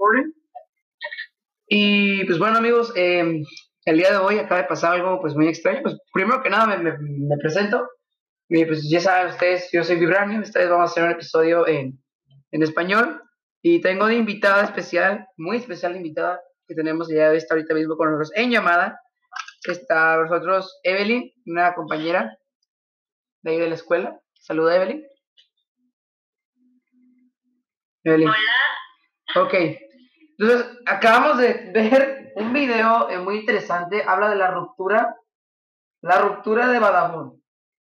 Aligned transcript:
recording. 0.00 0.32
Y 1.68 2.24
pues 2.24 2.38
bueno 2.38 2.58
amigos, 2.58 2.92
em, 2.96 3.44
el 3.84 3.96
día 3.96 4.10
de 4.10 4.16
hoy 4.16 4.38
acaba 4.38 4.62
de 4.62 4.68
pasar 4.68 4.94
algo 4.94 5.20
pues 5.20 5.34
muy 5.34 5.48
extraño. 5.48 5.82
Pues 5.82 5.96
primero 6.12 6.42
que 6.42 6.50
nada 6.50 6.66
me, 6.66 6.98
me, 6.98 7.36
presento. 7.38 7.88
Y, 8.48 8.64
pues 8.64 8.88
ya 8.90 9.00
saben 9.00 9.30
ustedes, 9.30 9.70
yo 9.72 9.84
soy 9.84 9.96
Vibranio. 9.96 10.40
Esta 10.40 10.58
vez 10.58 10.68
vamos 10.68 10.90
a 10.90 10.92
hacer 10.92 11.04
un 11.04 11.12
episodio 11.12 11.66
en, 11.68 12.02
en 12.50 12.62
español. 12.62 13.22
Y 13.62 13.80
tengo 13.80 14.06
de 14.06 14.16
invitada 14.16 14.64
especial, 14.64 15.26
muy 15.36 15.58
especial 15.58 15.94
invitada, 15.94 16.40
que 16.66 16.74
tenemos 16.74 17.08
ya 17.08 17.32
está 17.32 17.54
ahorita 17.54 17.74
mismo 17.74 17.96
con 17.96 18.10
nosotros 18.10 18.32
en 18.34 18.50
llamada. 18.50 19.00
Está 19.64 20.16
nosotros 20.16 20.80
Evelyn, 20.82 21.30
una 21.46 21.74
compañera 21.74 22.36
de 23.42 23.50
ahí 23.50 23.58
de 23.58 23.68
la 23.68 23.74
escuela. 23.74 24.18
Saluda 24.40 24.76
Evelyn. 24.76 25.04
Evelyn. 28.02 28.28
Hola. 28.28 29.46
Ok. 29.46 29.54
Entonces, 30.40 30.78
acabamos 30.86 31.36
de 31.36 31.70
ver 31.70 32.32
un 32.34 32.54
video 32.54 33.10
eh, 33.10 33.18
muy 33.18 33.40
interesante. 33.40 34.02
Habla 34.02 34.30
de 34.30 34.36
la 34.36 34.50
ruptura. 34.50 35.14
La 36.00 36.18
ruptura 36.18 36.68
de 36.68 36.78
Badabun. 36.78 37.42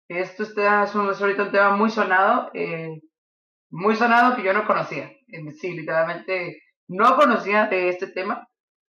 Esto 0.07 0.43
está, 0.43 0.85
es, 0.85 0.95
un, 0.95 1.09
ahorita 1.09 1.45
un 1.45 1.51
tema 1.51 1.75
muy 1.75 1.89
sonado. 1.89 2.51
Eh, 2.53 3.01
muy 3.71 3.97
sonado 3.97 4.37
que 4.37 4.43
yo 4.43 4.53
no 4.53 4.67
conocía. 4.67 5.11
Sí, 5.59 5.73
literalmente 5.73 6.61
no 6.89 7.17
conocía 7.17 7.69
de 7.69 7.89
este 7.89 8.09
tema. 8.09 8.47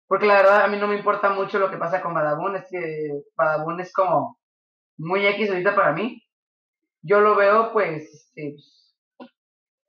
Porque 0.05 0.25
la 0.25 0.35
verdad 0.35 0.65
a 0.65 0.67
mí 0.67 0.77
no 0.77 0.87
me 0.87 0.97
importa 0.97 1.29
mucho 1.29 1.57
lo 1.57 1.71
que 1.71 1.77
pasa 1.77 2.01
con 2.01 2.13
Badabun. 2.13 2.57
Es 2.57 2.67
que 2.69 3.21
Badabun 3.37 3.79
es 3.79 3.93
como 3.93 4.37
muy 4.97 5.25
X 5.27 5.49
ahorita 5.49 5.73
para 5.75 5.93
mí. 5.93 6.21
Yo 7.01 7.21
lo 7.21 7.35
veo 7.35 7.71
pues 7.71 8.33
este, 8.35 8.57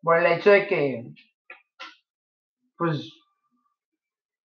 por 0.02 0.18
el 0.18 0.26
hecho 0.26 0.52
de 0.52 0.68
que 0.68 1.04
pues 2.78 3.10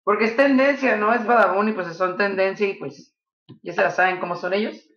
porque 0.03 0.25
es 0.25 0.35
tendencia, 0.35 0.95
no 0.95 1.13
es 1.13 1.25
Badabun 1.25 1.69
y 1.69 1.73
pues 1.73 1.95
son 1.95 2.17
tendencia 2.17 2.67
y 2.67 2.73
pues 2.75 3.15
ya 3.63 3.73
se 3.73 3.81
la 3.81 3.91
saben 3.91 4.19
cómo 4.19 4.35
son 4.35 4.53
ellos. 4.53 4.89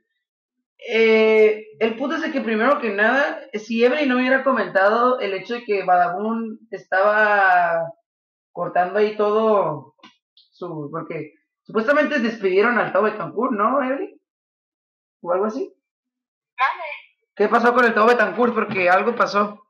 Eh, 0.88 1.64
el 1.78 1.96
punto 1.96 2.16
es 2.16 2.22
de 2.22 2.32
que 2.32 2.40
primero 2.40 2.80
que 2.80 2.90
nada, 2.90 3.40
si 3.54 3.84
Evelyn 3.84 4.08
no 4.08 4.16
hubiera 4.16 4.42
comentado 4.42 5.20
el 5.20 5.32
hecho 5.34 5.54
de 5.54 5.64
que 5.64 5.84
Badabun 5.84 6.58
estaba 6.70 7.92
cortando 8.50 8.98
ahí 8.98 9.16
todo 9.16 9.94
su... 10.32 10.88
porque 10.90 11.34
supuestamente 11.62 12.18
despidieron 12.18 12.78
al 12.78 12.92
Tao 12.92 13.02
Betancourt, 13.02 13.52
¿no, 13.52 13.82
Evelyn? 13.82 14.20
¿O 15.20 15.32
algo 15.32 15.46
así? 15.46 15.72
¿Qué 17.36 17.48
pasó 17.48 17.72
con 17.72 17.84
el 17.84 17.94
Tao 17.94 18.06
Betancourt? 18.06 18.52
Porque 18.52 18.90
algo 18.90 19.14
pasó. 19.14 19.61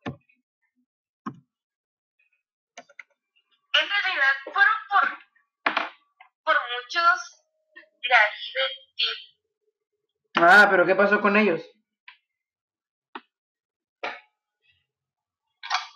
Ah, 10.36 10.66
pero 10.70 10.84
¿qué 10.84 10.94
pasó 10.94 11.20
con 11.20 11.36
ellos? 11.36 11.62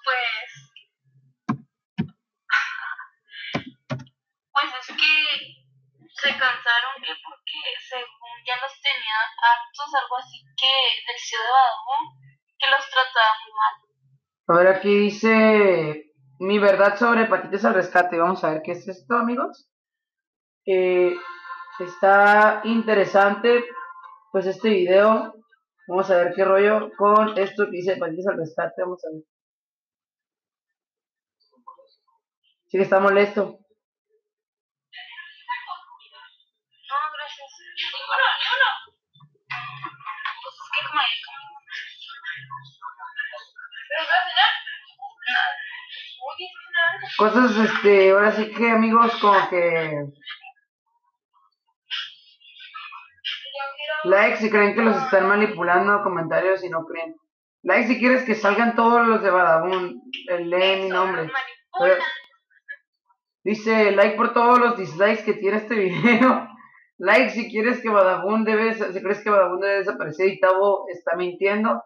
Pues. 0.04 0.50
Pues 4.52 4.72
es 4.80 4.96
que 4.96 5.12
se 6.14 6.28
cansaron 6.30 7.02
que 7.02 7.12
porque 7.24 7.60
según 7.88 8.36
ya 8.46 8.56
los 8.62 8.80
tenían 8.80 9.28
hartos, 9.42 9.94
algo 10.00 10.16
así 10.16 10.38
que 10.56 10.72
del 11.06 11.18
ciudad 11.18 11.44
de 11.44 11.50
Badabun, 11.50 12.02
que 12.58 12.70
los 12.70 12.90
trataban 12.90 13.36
muy 13.42 13.52
mal. 13.52 13.74
A 14.48 14.52
ver, 14.58 14.68
aquí 14.76 14.96
dice 14.96 16.14
mi 16.38 16.58
verdad 16.58 16.96
sobre 16.96 17.22
hepatitis 17.22 17.64
al 17.64 17.74
rescate. 17.74 18.18
Vamos 18.18 18.44
a 18.44 18.50
ver 18.50 18.62
qué 18.62 18.72
es 18.72 18.86
esto, 18.86 19.16
amigos. 19.16 19.68
Eh, 20.68 21.16
está 21.78 22.60
interesante 22.64 23.64
pues 24.32 24.46
este 24.46 24.68
video. 24.68 25.34
Vamos 25.86 26.10
a 26.10 26.16
ver 26.16 26.32
qué 26.34 26.44
rollo 26.44 26.90
con 26.96 27.38
esto 27.38 27.66
que 27.66 27.76
dice 27.78 27.92
hepatitis 27.92 28.26
al 28.26 28.38
rescate. 28.38 28.82
Vamos 28.82 29.04
a 29.04 29.10
ver. 29.12 29.22
Sí 32.66 32.78
que 32.78 32.82
está 32.82 32.98
molesto. 32.98 33.60
Cosas, 47.18 47.56
este, 47.56 48.10
ahora 48.10 48.32
sí 48.32 48.50
que 48.52 48.70
amigos, 48.70 49.14
como 49.20 49.48
que 49.48 50.06
Like 54.04 54.36
si 54.36 54.50
creen 54.50 54.74
que 54.74 54.82
los 54.82 54.96
están 54.96 55.26
manipulando, 55.28 56.02
comentarios 56.02 56.60
si 56.60 56.68
no 56.68 56.84
creen. 56.84 57.16
Like 57.62 57.88
si 57.88 57.98
quieres 57.98 58.22
que 58.24 58.36
salgan 58.36 58.76
todos 58.76 59.06
los 59.06 59.22
de 59.22 59.30
Badabun. 59.30 60.02
Lee 60.38 60.82
mi 60.82 60.88
nombre. 60.88 61.28
dice 63.42 63.90
like 63.92 64.16
por 64.16 64.32
todos 64.32 64.58
los 64.58 64.76
dislikes 64.76 65.24
que 65.24 65.34
tiene 65.34 65.56
este 65.56 65.74
video. 65.76 66.48
like 66.98 67.30
si 67.30 67.50
quieres 67.50 67.82
que 67.82 67.88
Badabun 67.88 68.44
debe, 68.44 68.74
si 68.74 69.02
crees 69.02 69.22
que 69.24 69.30
Badabun 69.30 69.60
debe 69.60 69.78
desaparecer 69.78 70.28
y 70.28 70.38
Tavo 70.38 70.86
está 70.88 71.16
mintiendo. 71.16 71.82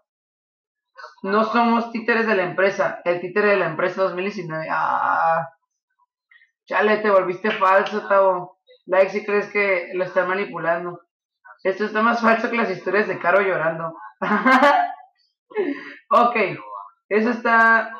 No 1.23 1.45
somos 1.45 1.91
títeres 1.93 2.27
de 2.27 2.37
la 2.37 2.43
empresa. 2.43 3.01
El 3.05 3.21
títere 3.23 3.53
de 3.53 3.57
la 3.57 3.67
empresa 3.67 4.03
2019. 4.03 4.67
Ah. 4.71 5.49
Chale, 6.67 6.99
te 6.99 7.11
volviste 7.11 7.51
falso, 7.53 8.07
Tavo. 8.07 8.59
Like 8.85 9.11
si 9.11 9.25
crees 9.25 9.51
que 9.51 9.93
lo 9.95 10.05
están 10.05 10.29
manipulando. 10.29 11.01
Esto 11.63 11.85
está 11.85 12.03
más 12.03 12.21
falso 12.21 12.51
que 12.51 12.57
las 12.57 12.71
historias 12.71 13.07
de 13.07 13.19
Caro 13.19 13.43
llorando. 13.43 13.95
ok, 16.11 16.37
eso 17.09 17.31
está 17.31 17.95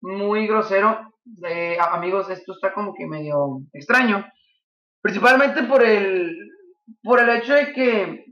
muy 0.00 0.46
grosero. 0.46 1.12
Amigos, 1.92 2.28
esto 2.30 2.52
está 2.52 2.72
como 2.72 2.94
que 2.94 3.06
medio 3.06 3.60
extraño. 3.72 4.26
Principalmente 5.00 5.62
por 5.64 5.84
el, 5.84 6.36
por 7.02 7.20
el 7.20 7.30
hecho 7.30 7.54
de 7.54 7.72
que, 7.72 8.24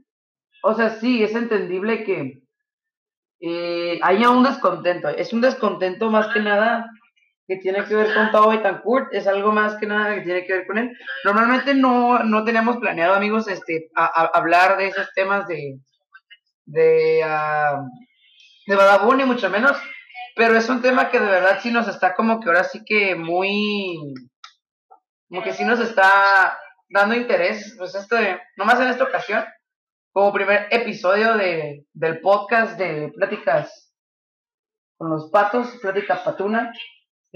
o 0.63 0.75
sea, 0.75 0.91
sí, 0.91 1.23
es 1.23 1.35
entendible 1.35 2.03
que 2.03 2.43
eh, 3.41 4.01
haya 4.03 4.31
un 4.31 4.43
descontento. 4.43 5.09
Es 5.09 5.33
un 5.33 5.43
descontento 5.43 6.11
más 6.11 6.33
que 6.33 6.41
nada 6.41 6.91
que 7.47 7.57
tiene 7.57 7.85
que 7.85 7.95
ver 7.95 8.13
con 8.13 8.31
Tao 8.33 8.49
Betancourt, 8.49 9.13
es 9.13 9.27
algo 9.27 9.53
más 9.53 9.77
que 9.77 9.87
nada 9.87 10.15
que 10.15 10.23
tiene 10.23 10.45
que 10.45 10.53
ver 10.53 10.67
con 10.67 10.79
él. 10.79 10.97
Normalmente 11.25 11.75
no, 11.75 12.19
no 12.21 12.45
teníamos 12.45 12.79
planeado, 12.79 13.15
amigos, 13.15 13.47
este, 13.47 13.89
hablar 13.95 14.77
de 14.77 14.89
esos 14.89 15.13
temas 15.15 15.47
de, 15.47 15.79
de, 16.65 17.23
uh, 17.25 17.89
de 18.67 18.77
Badabun, 18.77 19.19
ni 19.19 19.25
mucho 19.25 19.49
menos, 19.49 19.77
pero 20.35 20.57
es 20.57 20.69
un 20.69 20.83
tema 20.83 21.09
que 21.09 21.21
de 21.21 21.27
verdad 21.27 21.61
sí 21.63 21.71
nos 21.71 21.87
está 21.87 22.15
como 22.15 22.41
que 22.41 22.49
ahora 22.49 22.65
sí 22.65 22.83
que 22.85 23.15
muy, 23.15 23.97
como 25.29 25.43
que 25.43 25.53
sí 25.53 25.65
nos 25.65 25.79
está 25.79 26.59
dando 26.89 27.15
interés, 27.15 27.77
pues 27.79 27.95
esto 27.95 28.17
de, 28.17 28.41
nomás 28.57 28.81
en 28.81 28.89
esta 28.89 29.05
ocasión, 29.05 29.45
como 30.11 30.33
primer 30.33 30.67
episodio 30.71 31.37
de, 31.37 31.85
del 31.93 32.21
podcast 32.21 32.77
de 32.77 33.13
Pláticas 33.15 33.93
con 34.97 35.11
los 35.11 35.31
Patos, 35.31 35.79
Plática 35.81 36.25
Patuna, 36.25 36.73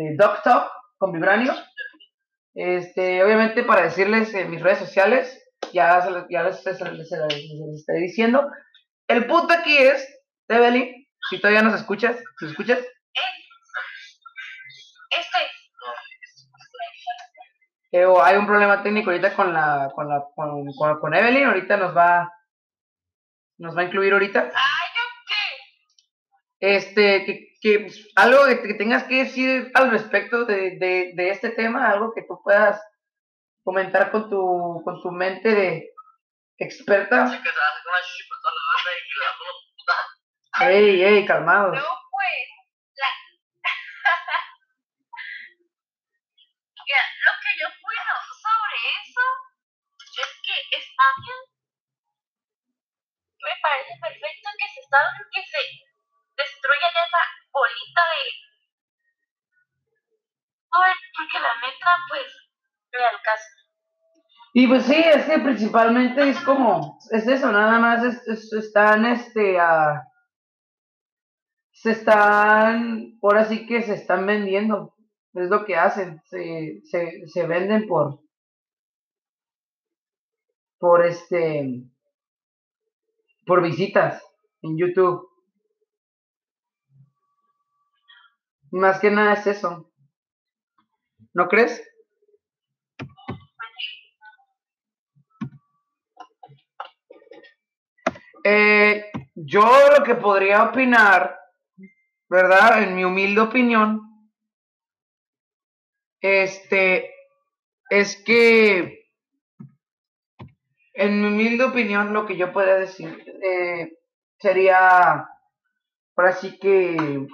eh, 0.00 0.16
Talk 0.16 0.71
con 0.99 1.12
Vibranio. 1.12 1.55
Este, 2.55 3.22
obviamente 3.22 3.62
para 3.62 3.83
decirles 3.83 4.34
en 4.34 4.50
mis 4.50 4.61
redes 4.61 4.78
sociales, 4.78 5.41
ya, 5.72 6.27
ya 6.28 6.43
les, 6.43 6.66
estoy 6.66 8.00
diciendo. 8.00 8.50
El 9.09 9.27
punto 9.27 9.53
aquí 9.55 9.77
es, 9.77 10.06
Evelyn, 10.49 11.06
si 11.28 11.41
todavía 11.41 11.62
nos 11.62 11.75
escuchas, 11.75 12.16
¿nos 12.41 12.50
escuchas? 12.50 12.78
Eh, 17.92 18.07
hay 18.22 18.36
un 18.36 18.47
problema 18.47 18.84
técnico 18.84 19.10
ahorita 19.10 19.34
con 19.34 19.53
la, 19.53 19.91
con 19.95 20.09
la, 20.09 20.25
con, 20.36 21.15
Evelyn, 21.15 21.47
ahorita 21.47 21.77
nos 21.77 21.97
va, 21.97 22.33
nos 23.59 23.77
va 23.77 23.80
a 23.80 23.84
incluir 23.84 24.13
ahorita. 24.13 24.53
Este, 26.60 27.24
que 27.24 27.51
que 27.60 27.80
pues, 27.80 28.09
algo 28.16 28.47
que, 28.47 28.74
tengas 28.74 29.04
que 29.04 29.24
decir 29.24 29.71
al 29.74 29.91
respecto 29.91 30.47
de, 30.47 30.78
de, 30.78 31.12
de, 31.15 31.30
este 31.30 31.51
tema, 31.51 31.91
algo 31.91 32.12
que 32.15 32.22
tú 32.22 32.41
puedas 32.42 32.80
comentar 33.62 34.10
con 34.10 34.30
tu, 34.30 34.80
con 34.83 35.03
tu 35.03 35.10
mente 35.10 35.54
de 35.54 35.92
experta. 36.57 37.42
Ey, 40.60 41.03
ey, 41.03 41.27
calmado. 41.27 41.74
No, 41.74 41.83
pues, 42.10 42.48
la... 42.97 43.06
lo 47.24 47.33
que 47.41 47.51
yo 47.60 47.68
puedo 47.80 48.15
sobre 48.41 48.77
eso 49.04 49.24
es 50.22 50.30
que 50.42 50.56
está 50.77 51.04
bien. 51.21 51.41
Me 53.42 53.54
parece 53.63 53.92
perfecto 54.01 54.48
que 54.59 54.68
se 54.68 54.83
sabe 54.89 55.18
que 55.33 55.42
se 55.42 55.90
destruya 56.41 56.89
esa 56.89 57.22
bolita 57.53 58.03
de 58.15 58.51
porque 60.71 61.39
la 61.41 61.54
neta, 61.60 61.91
pues, 62.09 62.27
me 62.92 63.04
alcanza. 63.04 63.60
Y 64.53 64.66
pues 64.66 64.84
sí, 64.84 64.97
es 64.97 65.27
que 65.27 65.39
principalmente 65.39 66.28
es 66.28 66.41
como, 66.41 66.98
es 67.10 67.27
eso, 67.27 67.53
nada 67.53 67.78
más 67.78 68.04
es, 68.04 68.53
están, 68.53 69.07
este, 69.07 69.59
se 71.72 71.92
están, 71.92 73.19
ahora 73.22 73.45
sí 73.45 73.66
que 73.66 73.83
se 73.83 73.95
están 73.95 74.27
vendiendo, 74.27 74.95
es 75.34 75.48
lo 75.48 75.65
que 75.65 75.77
hacen, 75.77 76.21
se, 76.27 76.81
se, 76.84 77.27
se 77.28 77.47
venden 77.47 77.87
por, 77.87 78.21
por 80.78 81.07
este, 81.07 81.84
por 83.47 83.63
visitas 83.63 84.21
en 84.63 84.77
YouTube. 84.78 85.29
Más 88.71 89.01
que 89.01 89.11
nada 89.11 89.34
es 89.34 89.47
eso. 89.47 89.91
¿No 91.34 91.49
crees? 91.49 91.83
Eh, 98.45 99.11
yo 99.34 99.71
lo 99.97 100.05
que 100.05 100.15
podría 100.15 100.65
opinar, 100.65 101.39
¿verdad? 102.28 102.83
En 102.83 102.97
mi 102.97 103.05
humilde 103.05 103.41
opinión, 103.41 104.01
este, 106.21 107.13
es 107.91 108.23
que, 108.25 109.09
en 110.95 111.21
mi 111.21 111.28
humilde 111.28 111.65
opinión, 111.65 112.13
lo 112.13 112.27
que 112.27 112.37
yo 112.37 112.53
podría 112.53 112.77
decir 112.77 113.25
eh, 113.43 113.99
sería, 114.39 115.28
ahora 116.16 116.33
sí 116.33 116.59
que, 116.59 117.27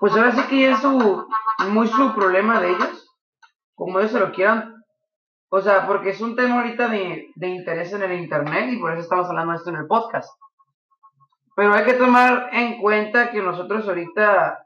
pues 0.00 0.12
ahora 0.14 0.32
sí 0.32 0.42
que 0.48 0.70
es 0.70 0.78
su, 0.78 1.26
muy 1.70 1.88
su 1.88 2.14
problema 2.14 2.60
de 2.60 2.70
ellos, 2.70 3.16
como 3.74 3.98
ellos 3.98 4.12
se 4.12 4.20
lo 4.20 4.32
quieran 4.32 4.78
o 5.50 5.60
sea, 5.60 5.86
porque 5.86 6.10
es 6.10 6.20
un 6.20 6.36
tema 6.36 6.56
ahorita 6.56 6.88
de, 6.88 7.30
interés 7.40 7.92
en 7.92 8.02
el 8.02 8.12
Internet 8.20 8.70
y 8.70 8.78
por 8.78 8.92
eso 8.92 9.00
estamos 9.00 9.28
hablando 9.28 9.52
de 9.52 9.58
esto 9.58 9.70
en 9.70 9.76
el 9.76 9.86
podcast. 9.86 10.30
Pero 11.56 11.72
hay 11.72 11.84
que 11.84 11.94
tomar 11.94 12.50
en 12.52 12.80
cuenta 12.80 13.30
que 13.30 13.40
nosotros 13.40 13.88
ahorita 13.88 14.62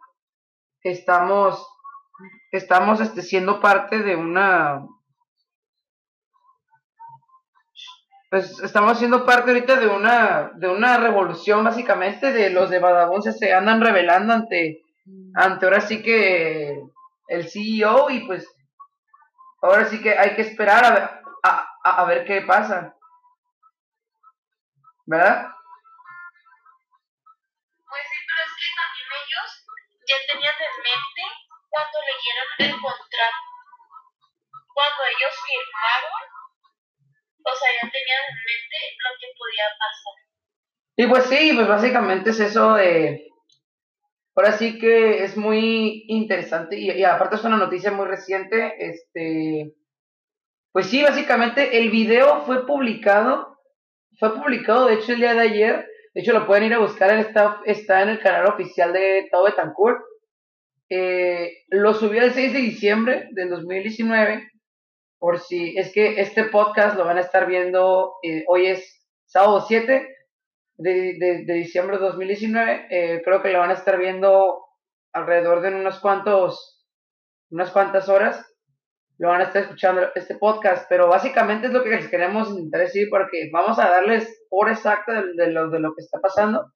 estamos, 0.83 1.67
estamos 2.51 3.01
este, 3.01 3.23
siendo 3.23 3.61
parte 3.61 4.03
de 4.03 4.17
una... 4.17 4.85
Pues 8.29 8.61
estamos 8.61 8.99
siendo 8.99 9.25
parte 9.25 9.51
ahorita 9.51 9.77
de 9.77 9.89
una, 9.89 10.51
de 10.55 10.69
una 10.69 10.97
revolución 10.97 11.63
básicamente 11.63 12.33
de 12.33 12.51
los 12.51 12.71
de 12.71 12.79
Badabun 12.79 13.23
se 13.23 13.53
andan 13.53 13.83
revelando 13.83 14.33
ante, 14.33 14.83
ante 15.35 15.67
ahora 15.67 15.81
sí 15.81 16.03
que 16.03 16.83
el 17.29 17.51
CEO 17.51 18.11
y 18.11 18.27
pues 18.27 18.47
Ahora 19.63 19.89
sí 19.89 20.03
que 20.03 20.19
hay 20.19 20.35
que 20.35 20.43
esperar 20.43 20.85
a 20.85 20.91
ver, 20.91 21.09
a, 21.85 22.05
ver 22.05 22.25
qué 22.25 22.43
pasa. 22.43 22.97
¿Verdad? 25.07 25.47
Pues 27.87 28.03
sí, 28.11 28.19
pero 28.27 28.41
es 28.43 28.53
que 28.59 28.67
también 28.75 29.07
ellos 29.23 29.49
ya 30.09 30.17
tenían 30.33 30.55
en 30.59 30.77
mente 30.83 31.23
cuando 31.71 31.99
leyeron 32.11 32.49
el 32.59 32.73
contrato. 32.83 33.43
Cuando 34.75 35.03
ellos 35.15 35.35
firmaron, 35.47 36.23
o 37.45 37.55
sea, 37.55 37.71
ya 37.71 37.87
tenían 37.89 38.23
en 38.31 38.39
mente 38.43 38.79
lo 38.99 39.11
que 39.21 39.29
podía 39.39 39.67
pasar. 39.79 40.17
Y 40.97 41.07
pues 41.07 41.25
sí, 41.27 41.53
pues 41.55 41.69
básicamente 41.69 42.31
es 42.31 42.41
eso 42.41 42.75
de 42.75 43.31
Ahora 44.35 44.53
sí 44.53 44.79
que 44.79 45.25
es 45.25 45.37
muy 45.37 46.05
interesante 46.09 46.79
y, 46.79 47.05
aparte 47.05 47.37
es 47.37 47.45
una 47.45 47.59
noticia 47.59 47.93
muy 47.93 48.07
reciente. 48.07 48.75
Este, 48.79 49.75
pues 50.73 50.87
sí, 50.87 51.03
básicamente 51.03 51.79
el 51.79 51.91
video 51.91 52.43
fue 52.47 52.67
publicado, 52.67 53.59
fue 54.19 54.35
publicado 54.35 54.87
de 54.87 54.95
hecho 54.95 55.13
el 55.13 55.19
día 55.19 55.35
de 55.35 55.41
ayer. 55.41 55.87
De 56.15 56.21
hecho 56.21 56.33
lo 56.33 56.47
pueden 56.47 56.65
ir 56.65 56.75
a 56.75 56.79
buscar, 56.79 57.11
está, 57.19 57.61
está 57.65 58.03
en 58.03 58.11
el 58.11 58.21
canal 58.21 58.47
oficial 58.47 58.93
de 58.93 59.29
Tao 59.31 59.45
Betancourt. 59.45 60.01
Eh, 60.89 61.65
lo 61.69 61.95
subió 61.95 62.23
el 62.23 62.33
6 62.33 62.53
de 62.53 62.59
diciembre 62.59 63.29
del 63.33 63.51
2019. 63.51 64.51
Por 65.19 65.41
si 65.41 65.77
es 65.77 65.93
que 65.93 66.21
este 66.21 66.45
podcast 66.45 66.97
lo 66.97 67.05
van 67.05 67.19
a 67.19 67.23
estar 67.23 67.47
viendo, 67.47 68.15
eh, 68.23 68.45
hoy 68.49 68.67
es 68.67 69.07
sábado 69.27 69.65
7 69.67 70.07
de, 70.77 71.45
de, 71.47 71.55
diciembre 71.55 71.99
de 71.99 72.05
2019. 72.05 72.87
Eh, 72.91 73.23
creo 73.25 73.43
que 73.43 73.51
lo 73.51 73.61
van 73.61 73.71
a 73.71 73.75
estar 73.75 73.99
viendo 73.99 74.65
alrededor 75.13 75.61
de 75.61 75.69
unos 75.75 76.01
cuantos, 76.01 76.87
unas 77.51 77.71
cuantas 77.71 78.09
horas. 78.09 78.47
Lo 79.19 79.29
van 79.29 79.43
a 79.43 79.45
estar 79.45 79.63
escuchando 79.63 80.11
este 80.15 80.37
podcast, 80.37 80.87
pero 80.89 81.09
básicamente 81.09 81.69
es 81.69 81.73
lo 81.73 81.85
que 81.85 81.91
les 81.91 82.09
queremos 82.09 82.49
intentar 82.51 82.81
decir 82.81 83.09
porque 83.11 83.51
vamos 83.53 83.79
a 83.79 83.89
darles 83.89 84.45
por 84.49 84.71
exacta 84.71 85.23
de, 85.23 85.47
lo, 85.53 85.71
de 85.71 85.79
lo 85.79 85.95
que 85.95 86.03
está 86.03 86.19
pasando 86.21 86.73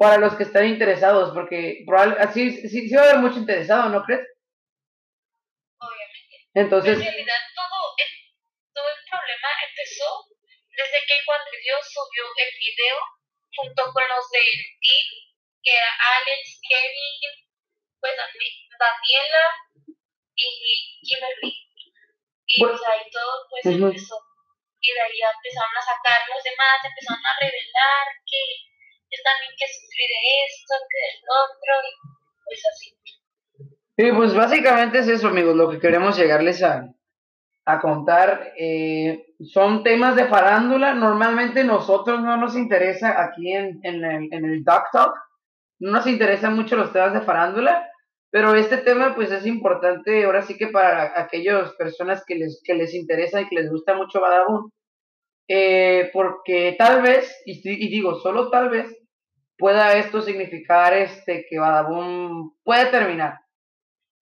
para 0.00 0.16
los 0.16 0.34
que 0.34 0.44
están 0.44 0.66
interesados, 0.66 1.34
porque 1.34 1.84
probablemente 1.86 2.26
así 2.26 2.68
sí, 2.68 2.88
sí, 2.88 2.94
va 2.94 3.02
a 3.02 3.10
haber 3.10 3.18
mucho 3.18 3.38
interesado, 3.38 3.90
¿no 3.90 4.02
crees? 4.02 4.26
Obviamente. 5.78 6.48
Entonces, 6.54 6.96
en 6.96 7.04
realidad 7.04 7.34
todo 7.54 7.78
el, 8.00 8.08
todo 8.72 8.84
el 8.88 9.10
problema 9.10 9.48
empezó 9.68 10.29
desde 10.80 11.04
que 11.04 11.16
cuando 11.28 11.50
Dios 11.60 11.80
subió 11.84 12.24
el 12.24 12.50
video 12.56 12.96
junto 13.52 13.82
con 13.92 14.04
los 14.08 14.24
del 14.32 14.52
team, 14.80 15.08
que 15.62 15.72
era 15.76 15.92
Alex, 16.16 16.60
Kevin, 16.64 17.16
pues 18.00 18.16
Daniela 18.16 19.44
y 20.34 20.48
Kimberly. 21.04 21.52
Y 22.46 22.64
pues 22.64 22.80
ahí 22.88 23.04
todo 23.12 23.46
pues 23.50 23.66
empezó. 23.66 24.16
Y 24.80 24.88
de 24.92 25.00
ahí 25.00 25.20
empezaron 25.20 25.76
a 25.76 25.82
sacar 25.84 26.24
los 26.32 26.42
demás, 26.42 26.80
empezaron 26.80 27.20
a 27.20 27.36
revelar 27.36 28.04
que 28.24 28.40
yo 29.12 29.18
también 29.22 29.52
que 29.58 29.68
sufrí 29.68 30.06
de 30.08 30.20
esto, 30.48 30.72
que 30.88 30.98
del 31.04 31.20
otro, 31.28 31.72
y 31.84 31.92
pues 32.44 32.62
así. 32.64 32.88
Sí, 33.98 34.12
pues 34.16 34.34
básicamente 34.34 35.00
es 35.00 35.08
eso, 35.08 35.28
amigos, 35.28 35.54
lo 35.54 35.68
que 35.70 35.78
queremos 35.78 36.16
llegarles 36.16 36.62
a, 36.62 36.88
a 37.66 37.80
contar. 37.80 38.54
Eh, 38.56 39.29
son 39.44 39.82
temas 39.82 40.16
de 40.16 40.26
farándula. 40.26 40.94
Normalmente 40.94 41.64
nosotros 41.64 42.20
no 42.20 42.36
nos 42.36 42.56
interesa 42.56 43.22
aquí 43.22 43.52
en, 43.52 43.80
en 43.82 44.04
el, 44.04 44.32
en 44.32 44.44
el 44.44 44.64
Talk 44.64 44.86
Talk. 44.92 45.14
No 45.80 45.92
nos 45.92 46.06
interesan 46.06 46.54
mucho 46.54 46.76
los 46.76 46.92
temas 46.92 47.12
de 47.14 47.22
farándula. 47.22 47.86
Pero 48.30 48.54
este 48.54 48.78
tema 48.78 49.14
pues 49.14 49.32
es 49.32 49.44
importante 49.46 50.24
ahora 50.24 50.42
sí 50.42 50.56
que 50.56 50.68
para 50.68 51.20
aquellas 51.20 51.72
personas 51.74 52.24
que 52.24 52.36
les, 52.36 52.62
que 52.64 52.74
les 52.74 52.94
interesa 52.94 53.40
y 53.40 53.48
que 53.48 53.56
les 53.56 53.70
gusta 53.70 53.94
mucho 53.94 54.20
Badabun. 54.20 54.70
Eh, 55.48 56.10
porque 56.12 56.76
tal 56.78 57.02
vez, 57.02 57.42
y, 57.44 57.60
y, 57.64 57.88
digo 57.88 58.20
solo 58.20 58.50
tal 58.50 58.70
vez, 58.70 58.96
pueda 59.58 59.96
esto 59.96 60.22
significar 60.22 60.92
este, 60.92 61.44
que 61.50 61.58
Badabun 61.58 62.54
puede 62.62 62.86
terminar. 62.86 63.40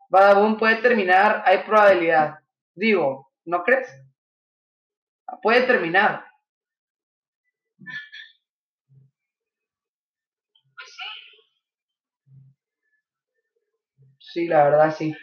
Badabun 0.08 0.56
puede 0.56 0.76
terminar, 0.76 1.42
hay 1.44 1.58
probabilidad. 1.64 2.36
Digo, 2.74 3.28
¿No 3.48 3.62
crees? 3.62 3.88
Puede 5.42 5.66
terminar. 5.66 6.24
Sí, 14.18 14.46
la 14.46 14.64
verdad 14.64 14.94
sí. 14.96 15.14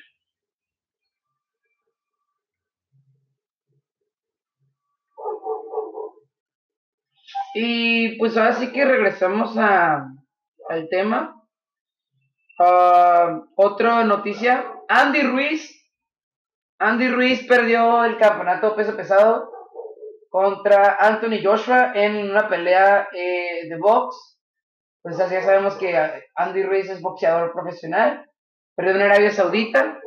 Y 7.56 8.18
pues 8.18 8.36
ahora 8.36 8.54
sí 8.54 8.72
que 8.72 8.84
regresamos 8.86 9.58
a, 9.58 10.08
al 10.70 10.90
tema. 10.90 11.42
Uh, 12.60 13.46
otra 13.56 14.04
noticia. 14.04 14.66
Andy 14.88 15.22
Ruiz 15.24 15.76
Andy 16.80 17.08
Ruiz 17.08 17.48
perdió 17.48 18.04
el 18.04 18.18
campeonato 18.18 18.76
peso 18.76 18.96
pesado 18.98 19.55
contra 20.30 20.96
Anthony 21.00 21.44
Joshua 21.44 21.92
en 21.94 22.30
una 22.30 22.48
pelea 22.50 23.08
eh, 23.14 23.68
de 23.70 23.78
box. 23.78 24.40
Pues 25.02 25.20
así 25.20 25.36
ya 25.36 25.44
sabemos 25.44 25.76
que 25.76 25.96
Andy 26.36 26.64
Ruiz 26.64 26.90
es 26.90 27.02
boxeador 27.02 27.52
profesional, 27.54 28.30
perdió 28.76 28.96
en 28.96 29.02
Arabia 29.02 29.32
Saudita. 29.32 30.00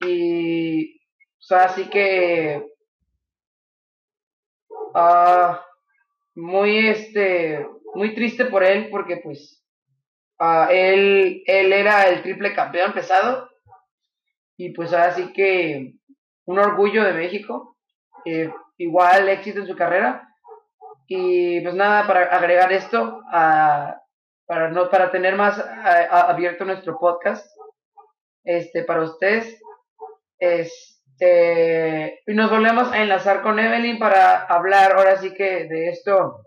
Y 0.00 1.00
así 1.50 1.88
que 1.88 2.62
uh, 4.94 5.56
muy 6.34 6.88
este 6.88 7.66
muy 7.94 8.14
triste 8.14 8.44
por 8.44 8.62
él 8.62 8.88
porque 8.90 9.16
pues 9.16 9.64
uh, 10.40 10.70
él, 10.70 11.42
él 11.46 11.72
era 11.72 12.08
el 12.08 12.22
triple 12.22 12.54
campeón 12.54 12.92
pesado 12.92 13.48
y 14.56 14.72
pues 14.72 14.92
ahora 14.92 15.14
sí 15.14 15.32
que 15.32 15.94
un 16.44 16.58
orgullo 16.58 17.04
de 17.04 17.12
México, 17.12 17.77
igual 18.76 19.28
éxito 19.28 19.60
en 19.60 19.66
su 19.66 19.76
carrera. 19.76 20.28
Y 21.06 21.60
pues 21.62 21.74
nada, 21.74 22.06
para 22.06 22.24
agregar 22.36 22.72
esto, 22.72 23.22
para, 23.30 24.70
no, 24.70 24.90
para 24.90 25.10
tener 25.10 25.36
más 25.36 25.58
abierto 26.10 26.64
nuestro 26.64 26.98
podcast, 26.98 27.46
este, 28.44 28.84
para 28.84 29.02
ustedes. 29.02 29.60
Este, 30.38 32.20
y 32.26 32.34
nos 32.34 32.50
volvemos 32.50 32.92
a 32.92 33.02
enlazar 33.02 33.42
con 33.42 33.58
Evelyn 33.58 33.98
para 33.98 34.44
hablar 34.44 34.92
ahora 34.92 35.16
sí 35.16 35.32
que 35.34 35.64
de 35.64 35.88
esto, 35.88 36.46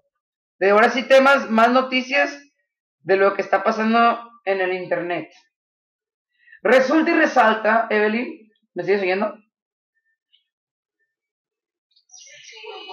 de 0.60 0.70
ahora 0.70 0.90
sí 0.90 1.08
temas, 1.08 1.50
más 1.50 1.72
noticias 1.72 2.40
de 3.00 3.18
lo 3.18 3.34
que 3.34 3.42
está 3.42 3.64
pasando 3.64 4.20
en 4.46 4.62
el 4.62 4.74
Internet. 4.74 5.32
Resulta 6.64 7.12
y 7.12 7.16
resalta, 7.16 7.88
Evelyn, 7.90 8.48
¿me 8.76 8.84
sigues 8.84 9.00
siguiendo? 9.00 9.34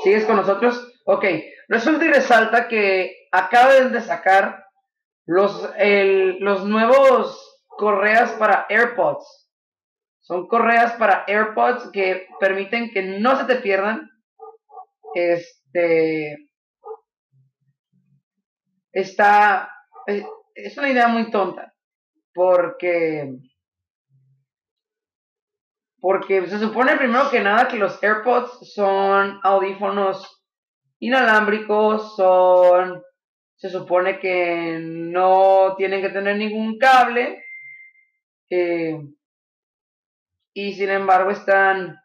¿Sigues 0.08 0.24
con 0.24 0.36
nosotros? 0.36 0.90
Ok, 1.04 1.22
resulta 1.68 2.06
y 2.06 2.08
resalta 2.08 2.66
que 2.66 3.28
acaban 3.30 3.92
de 3.92 4.00
sacar 4.00 4.64
los, 5.26 5.70
los 6.38 6.64
nuevos 6.64 7.62
correas 7.66 8.32
para 8.38 8.64
AirPods. 8.70 9.50
Son 10.20 10.48
correas 10.48 10.94
para 10.94 11.26
AirPods 11.28 11.90
que 11.92 12.26
permiten 12.40 12.90
que 12.90 13.02
no 13.02 13.36
se 13.36 13.44
te 13.44 13.56
pierdan. 13.56 14.08
Este. 15.12 16.38
Está. 18.90 19.70
Es 20.54 20.78
una 20.78 20.88
idea 20.88 21.08
muy 21.08 21.30
tonta. 21.30 21.74
Porque. 22.32 23.30
Porque 26.00 26.46
se 26.46 26.58
supone 26.58 26.96
primero 26.96 27.30
que 27.30 27.40
nada 27.40 27.68
que 27.68 27.76
los 27.76 28.02
AirPods 28.02 28.72
son 28.74 29.40
audífonos 29.42 30.44
inalámbricos, 31.00 32.16
son. 32.16 33.02
Se 33.56 33.70
supone 33.70 34.20
que 34.20 34.78
no 34.80 35.74
tienen 35.76 36.00
que 36.00 36.10
tener 36.10 36.36
ningún 36.36 36.78
cable. 36.78 37.42
Eh, 38.50 39.00
y 40.54 40.72
sin 40.74 40.90
embargo 40.90 41.30
están 41.30 41.96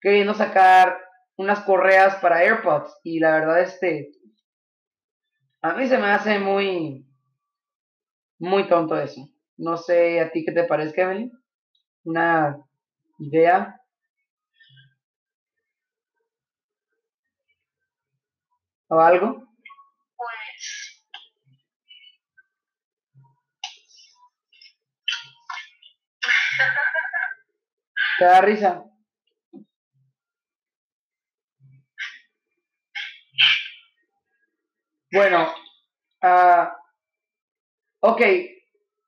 queriendo 0.00 0.34
sacar 0.34 0.98
unas 1.36 1.60
correas 1.60 2.16
para 2.16 2.40
AirPods 2.40 2.98
y 3.04 3.20
la 3.20 3.32
verdad 3.32 3.60
este 3.60 4.10
a 5.60 5.74
mí 5.74 5.86
se 5.86 5.98
me 5.98 6.06
hace 6.06 6.38
muy 6.38 7.06
muy 8.38 8.68
tonto 8.68 8.98
eso. 8.98 9.28
No 9.56 9.76
sé 9.76 10.20
a 10.20 10.30
ti 10.30 10.44
qué 10.44 10.52
te 10.52 10.64
parece, 10.64 10.94
Kevin. 10.94 11.32
Una 12.04 12.56
idea. 13.18 13.80
¿O 18.88 18.98
algo? 19.00 19.46
Pues 20.16 20.98
¿Te 28.18 28.24
da 28.24 28.40
risa? 28.40 28.84
Bueno, 35.10 35.48
uh, 36.22 36.66
ok, 38.00 38.20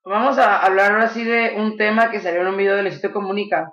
vamos 0.05 0.39
a 0.39 0.65
hablar 0.65 0.93
ahora 0.93 1.09
sí 1.09 1.25
de 1.25 1.55
un 1.57 1.77
tema 1.77 2.11
que 2.11 2.21
salió 2.21 2.41
en 2.43 2.49
un 2.49 2.57
video 2.57 2.77
del 2.77 2.87
Instituto 2.87 3.15
Comunica. 3.15 3.73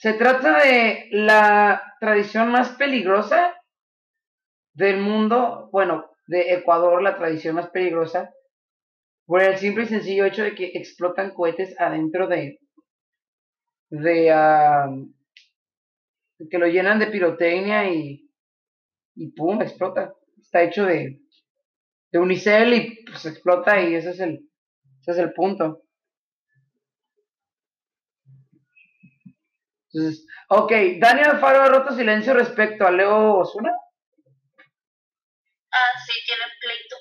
Se 0.00 0.14
trata 0.14 0.64
de 0.64 1.08
la 1.10 1.94
tradición 2.00 2.50
más 2.50 2.70
peligrosa 2.70 3.54
del 4.72 4.98
mundo, 4.98 5.68
bueno, 5.72 6.10
de 6.26 6.54
Ecuador, 6.54 7.02
la 7.02 7.18
tradición 7.18 7.56
más 7.56 7.68
peligrosa, 7.68 8.32
por 9.26 9.42
el 9.42 9.58
simple 9.58 9.84
y 9.84 9.88
sencillo 9.88 10.24
hecho 10.24 10.42
de 10.42 10.54
que 10.54 10.72
explotan 10.72 11.34
cohetes 11.34 11.78
adentro 11.78 12.28
de, 12.28 12.60
de 13.90 14.32
que 16.50 16.58
lo 16.58 16.66
llenan 16.66 16.98
de 16.98 17.08
pirotecnia 17.08 17.92
y, 17.92 18.26
y 19.16 19.32
pum, 19.32 19.60
explota. 19.60 20.14
Está 20.40 20.62
hecho 20.62 20.86
de, 20.86 21.20
de 22.10 22.18
unicel 22.18 22.72
y 22.72 23.04
pues 23.04 23.26
explota 23.26 23.82
y 23.82 23.96
ese 23.96 24.12
es 24.12 24.20
el, 24.20 24.48
ese 25.02 25.10
es 25.10 25.18
el 25.18 25.34
punto. 25.34 25.82
Entonces, 29.92 30.26
ok, 30.48 30.72
Daniel 31.00 31.30
Alfaro 31.30 31.62
ha 31.62 31.68
roto 31.68 31.94
silencio 31.94 32.34
respecto 32.34 32.86
a 32.86 32.90
Leo 32.90 33.38
Osuna. 33.38 33.72
Ah, 35.72 35.98
sí, 36.06 36.12
tiene 36.26 36.44
pleito. 36.60 36.96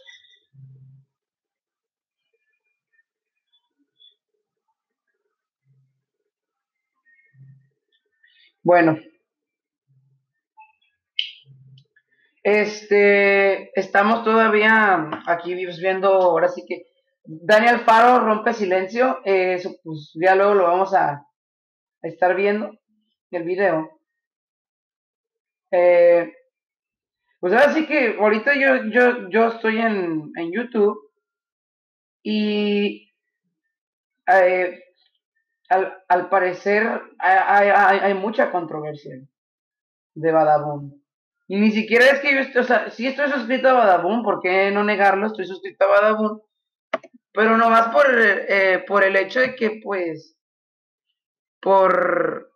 Bueno. 8.63 8.98
Este, 12.43 13.79
estamos 13.79 14.24
todavía 14.24 15.10
aquí 15.27 15.53
viendo, 15.53 16.10
ahora 16.10 16.48
sí 16.48 16.63
que 16.67 16.86
Daniel 17.25 17.79
Faro 17.81 18.19
rompe 18.22 18.53
silencio, 18.53 19.19
eso 19.24 19.75
pues 19.84 20.12
ya 20.15 20.36
luego 20.36 20.55
lo 20.55 20.63
vamos 20.63 20.93
a, 20.96 21.28
estar 22.01 22.36
viendo, 22.36 22.77
el 23.32 23.44
video. 23.44 24.00
Eh, 25.72 26.34
pues 27.39 27.53
ahora 27.53 27.74
sí 27.74 27.86
que 27.86 28.18
ahorita 28.20 28.56
yo, 28.56 28.86
yo, 28.91 29.29
yo 29.29 29.48
estoy 29.48 29.79
en, 29.79 30.32
en 30.36 30.51
YouTube 30.51 31.12
y 32.24 33.12
eh, 34.27 34.84
al, 35.70 36.03
al 36.08 36.29
parecer 36.29 37.01
hay, 37.20 38.13
mucha 38.15 38.51
controversia 38.51 39.22
de 40.15 40.32
Badabun. 40.32 41.01
Y 41.48 41.58
ni 41.58 41.72
siquiera 41.72 42.06
es 42.06 42.20
que 42.20 42.34
yo 42.34 42.39
estoy, 42.41 42.62
o 42.62 42.65
sea, 42.65 42.89
sí 42.91 43.08
estoy 43.08 43.29
suscrito 43.29 43.70
a 43.70 43.74
Badabun, 43.74 44.22
¿por 44.22 44.41
qué 44.41 44.70
no 44.72 44.84
negarlo? 44.84 45.27
Estoy 45.27 45.48
suscrito 45.48 45.86
a 45.86 45.88
Badabun. 45.88 46.41
Pero 47.32 47.58
no 47.58 47.70
más 47.70 47.89
por, 47.89 48.06
eh, 48.10 48.84
por 48.88 49.03
el 49.03 49.15
hecho 49.15 49.39
de 49.39 49.56
que, 49.56 49.79
pues, 49.84 50.38
por... 51.62 52.51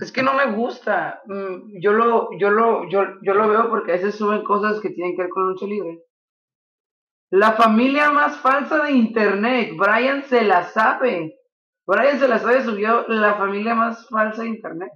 Es 0.00 0.12
que 0.12 0.22
no 0.22 0.34
me 0.34 0.52
gusta. 0.52 1.22
Mm, 1.26 1.80
yo 1.80 1.92
lo, 1.92 2.28
yo 2.38 2.50
lo, 2.50 2.88
yo, 2.88 3.04
yo 3.22 3.34
lo 3.34 3.48
veo 3.48 3.70
porque 3.70 3.92
a 3.92 3.94
veces 3.94 4.16
suben 4.16 4.44
cosas 4.44 4.80
que 4.80 4.90
tienen 4.90 5.16
que 5.16 5.22
ver 5.22 5.30
con 5.30 5.48
lucha 5.48 5.66
libre. 5.66 6.02
La 7.30 7.52
familia 7.52 8.10
más 8.12 8.38
falsa 8.38 8.84
de 8.84 8.92
internet. 8.92 9.72
Brian 9.76 10.24
se 10.24 10.42
la 10.42 10.64
sabe. 10.64 11.36
Brian 11.86 12.18
se 12.18 12.28
la 12.28 12.38
sabe, 12.38 12.62
subió 12.62 13.06
la 13.08 13.34
familia 13.34 13.74
más 13.74 14.08
falsa 14.08 14.42
de 14.42 14.48
internet. 14.48 14.92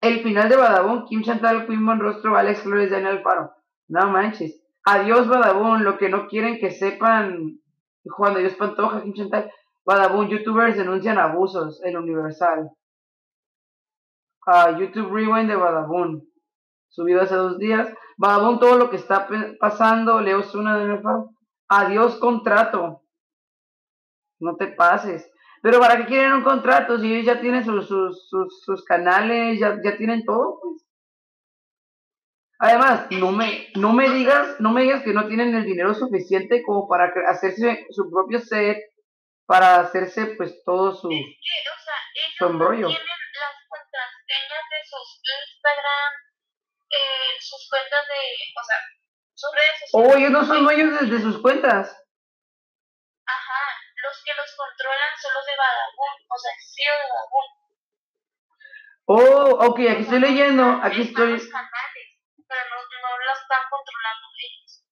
El 0.00 0.22
final 0.22 0.48
de 0.48 0.56
Badabun, 0.56 1.04
Kim 1.06 1.22
Chantal, 1.22 1.66
Queen 1.66 1.98
Rostro, 1.98 2.36
Alex 2.36 2.60
Flores, 2.62 2.90
Daniel 2.90 3.18
Alfaro. 3.18 3.52
No 3.88 4.08
manches. 4.10 4.62
Adiós 4.84 5.26
Badabun, 5.26 5.82
lo 5.82 5.98
que 5.98 6.08
no 6.08 6.28
quieren 6.28 6.58
que 6.58 6.70
sepan 6.70 7.60
Juan 8.08 8.34
de 8.34 8.40
Dios 8.40 8.54
Pantoja, 8.54 9.02
Kim. 9.02 9.30
Badabun, 9.84 10.28
youtubers 10.28 10.76
denuncian 10.76 11.18
abusos, 11.18 11.80
el 11.84 11.96
Universal. 11.96 12.70
YouTube 14.78 15.12
Rewind 15.12 15.48
de 15.48 15.56
Badabun 15.56 16.22
subido 16.96 17.20
hace 17.22 17.34
dos 17.34 17.58
días. 17.58 17.92
Badabun, 18.16 18.58
todo 18.58 18.76
lo 18.78 18.90
que 18.90 18.96
está 18.96 19.28
pasando, 19.60 20.20
Leo 20.20 20.42
una 20.54 20.78
de 20.78 21.00
Adiós 21.68 22.16
contrato. 22.16 23.02
No 24.40 24.56
te 24.56 24.68
pases. 24.68 25.30
Pero 25.62 25.78
¿para 25.78 25.98
qué 25.98 26.06
quieren 26.06 26.32
un 26.32 26.42
contrato 26.42 26.98
si 26.98 27.12
ellos 27.12 27.26
ya 27.26 27.40
tienen 27.40 27.64
sus, 27.64 27.88
sus, 27.88 28.30
sus, 28.64 28.84
canales, 28.84 29.58
ya, 29.58 29.80
ya, 29.82 29.96
tienen 29.96 30.24
todo? 30.24 30.60
Pues? 30.62 30.85
Además, 32.58 33.06
no 33.10 33.32
me, 33.32 33.68
no 33.74 33.92
me 33.92 34.08
digas, 34.08 34.58
no 34.60 34.72
me 34.72 34.82
digas 34.82 35.02
que 35.02 35.12
no 35.12 35.28
tienen 35.28 35.54
el 35.54 35.64
dinero 35.64 35.92
suficiente 35.94 36.62
como 36.62 36.88
para 36.88 37.12
hacerse 37.28 37.86
su 37.90 38.10
propio 38.10 38.40
set, 38.40 38.78
para 39.46 39.80
hacerse 39.80 40.26
pues 40.36 40.64
todo 40.64 40.94
su, 40.94 41.10
es 41.10 41.20
que, 41.20 41.68
o 41.68 41.78
sea, 41.84 41.94
su 42.38 42.46
embrollo. 42.46 42.88
tienen 42.88 43.04
las 43.04 43.56
contraseñas 43.68 44.64
de 44.72 44.80
sus 44.88 45.20
Instagram, 45.20 46.12
eh, 46.90 47.36
sus 47.40 47.68
cuentas 47.68 48.04
de, 48.08 48.22
o 48.56 48.64
sea, 48.64 48.78
sus 49.34 49.50
redes 49.52 49.76
sociales. 49.80 50.14
Oh, 50.14 50.16
ellos 50.16 50.30
no 50.30 50.44
son 50.46 50.64
dueños 50.64 51.00
desde 51.00 51.20
sus 51.20 51.42
cuentas. 51.42 51.92
Ajá, 53.26 53.64
los 54.02 54.22
que 54.24 54.32
los 54.32 54.56
controlan 54.56 55.12
son 55.20 55.34
los 55.34 55.44
de 55.44 55.56
Badabun, 55.60 56.14
o 56.24 56.38
sea, 56.38 56.52
sí 56.58 56.82
de 56.88 57.04
Badabun. 57.04 57.56
Oh, 59.08 59.66
ok, 59.68 59.78
aquí 59.78 60.02
estoy 60.02 60.20
leyendo, 60.20 60.80
aquí 60.82 61.02
estoy. 61.02 61.38
Canales, 61.38 61.95
pero 62.48 62.60
no, 62.70 62.76
los 62.76 63.38
están 63.40 63.62
controlando 63.70 64.26
ellos. 64.46 64.84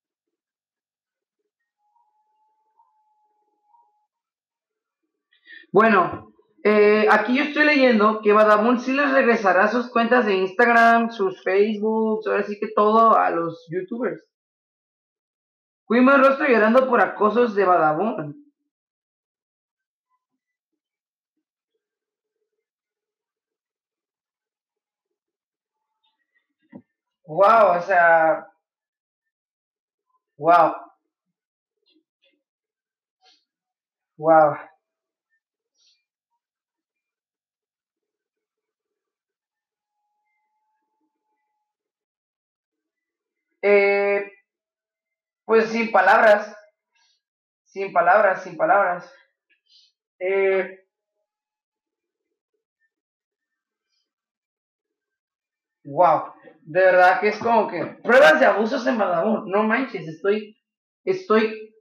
Bueno, 5.72 6.32
eh, 6.62 7.08
aquí 7.10 7.36
yo 7.36 7.44
estoy 7.44 7.64
leyendo 7.64 8.20
que 8.22 8.32
Badabun 8.32 8.80
sí 8.80 8.92
les 8.92 9.10
regresará 9.12 9.68
sus 9.68 9.90
cuentas 9.90 10.26
de 10.26 10.34
Instagram, 10.34 11.10
sus 11.10 11.42
Facebook, 11.42 12.20
ahora 12.26 12.44
sí 12.44 12.58
que 12.58 12.68
todo 12.74 13.16
a 13.16 13.30
los 13.30 13.66
youtubers. 13.70 14.24
Fuimos 15.86 16.18
rostro 16.18 16.46
llorando 16.46 16.88
por 16.88 17.00
acosos 17.00 17.54
de 17.54 17.64
Badabun. 17.64 18.43
Wow, 27.26 27.78
o 27.78 27.82
sea. 27.82 28.46
Wow. 30.38 30.74
Wow. 34.18 34.58
Eh, 43.62 44.30
pues 45.46 45.70
sin 45.70 45.90
palabras, 45.90 46.54
sin 47.64 47.92
palabras, 47.92 48.42
sin 48.42 48.56
palabras. 48.56 49.12
Eh, 50.18 50.80
wow, 55.84 56.32
de 56.66 56.80
verdad 56.80 57.20
que 57.20 57.28
es 57.28 57.38
como 57.38 57.68
que 57.68 57.84
pruebas 58.02 58.40
de 58.40 58.46
abusos 58.46 58.86
en 58.86 58.98
Badabun, 58.98 59.50
no 59.50 59.64
manches, 59.64 60.08
estoy, 60.08 60.56
estoy, 61.04 61.74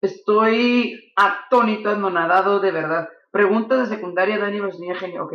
estoy 0.00 1.12
atónito, 1.16 1.90
anonadado 1.90 2.60
de 2.60 2.72
verdad. 2.72 3.08
Preguntas 3.30 3.88
de 3.88 3.96
secundaria, 3.96 4.38
Dani 4.38 4.60
pues 4.60 4.78
niña 4.78 4.94
genio, 4.96 5.24
ok. 5.24 5.32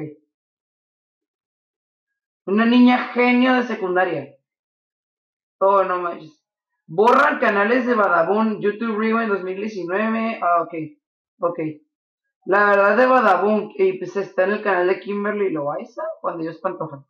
Una 2.45 2.65
niña 2.65 3.09
genio 3.13 3.55
de 3.55 3.63
secundaria. 3.63 4.35
Oh, 5.59 5.83
no 5.83 5.99
manches. 5.99 6.43
Borran 6.85 7.39
canales 7.39 7.85
de 7.87 7.95
Badabun, 7.95 8.61
YouTube 8.61 9.21
en 9.21 9.27
2019. 9.27 10.39
Ah, 10.41 10.61
ok. 10.61 10.73
Ok. 11.39 11.59
La 12.45 12.69
verdad 12.69 12.95
de 12.95 13.05
Badabun, 13.07 13.73
y 13.75 13.97
pues 13.97 14.15
está 14.15 14.43
en 14.43 14.51
el 14.51 14.61
canal 14.61 14.87
de 14.87 14.99
Kimberly 14.99 15.49
Loaiza, 15.49 16.03
cuando 16.21 16.43
ellos 16.43 16.59
pantojan. 16.59 17.05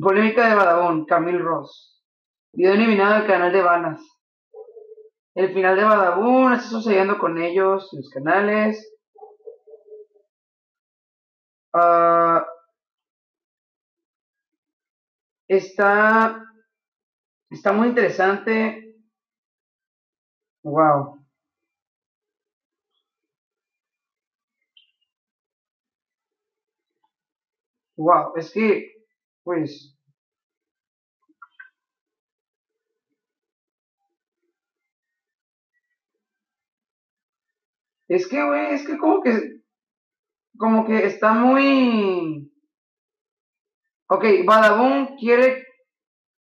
Polémica 0.00 0.48
de 0.48 0.54
Badabun, 0.54 1.04
Camille 1.06 1.38
Ross. 1.38 2.02
Video 2.52 2.74
eliminado 2.74 3.14
del 3.14 3.26
canal 3.26 3.52
de 3.52 3.62
Vanas. 3.62 4.00
El 5.34 5.52
final 5.52 5.76
de 5.76 5.84
Badabun, 5.84 6.52
está 6.52 6.68
sucediendo 6.68 7.18
con 7.18 7.40
ellos, 7.42 7.88
los 7.92 8.10
canales. 8.10 8.92
Ah, 11.72 12.46
está 15.48 16.44
Está 17.54 17.72
muy 17.72 17.88
interesante. 17.88 18.96
Wow. 20.64 21.24
Wow, 27.96 28.32
es 28.36 28.52
que, 28.52 28.93
pues, 29.44 29.94
es 38.08 38.26
que, 38.28 38.42
güey, 38.44 38.74
es 38.74 38.86
que 38.86 38.98
como 38.98 39.22
que, 39.22 39.60
como 40.58 40.86
que 40.86 41.06
está 41.06 41.32
muy, 41.32 42.50
ok, 44.08 44.24
Badabun 44.46 45.16
quiere 45.16 45.64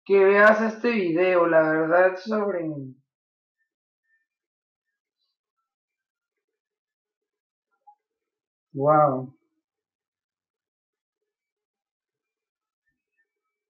que 0.05 0.23
veas 0.23 0.61
este 0.61 0.91
video, 0.91 1.47
la 1.47 1.61
verdad, 1.61 2.15
sobre... 2.17 2.65
Wow. 8.73 9.33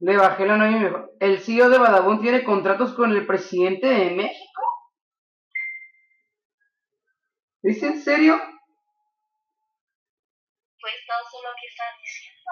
Le 0.01 0.17
bajé 0.17 0.47
la 0.47 0.57
novia 0.57 0.77
y 0.77 0.79
me 0.79 0.91
¿El 1.19 1.39
CEO 1.39 1.69
de 1.69 1.77
Badabun 1.77 2.21
tiene 2.21 2.43
contratos 2.43 2.93
con 2.95 3.11
el 3.11 3.27
presidente 3.27 3.85
de 3.85 4.09
México? 4.15 4.61
¿Es 7.61 7.83
en 7.83 7.99
serio? 7.99 8.35
Pues 10.79 10.93
no 11.07 11.13
sé 11.29 11.37
lo 11.43 11.51
que 11.59 11.67
está 11.67 11.83
diciendo. 12.01 12.49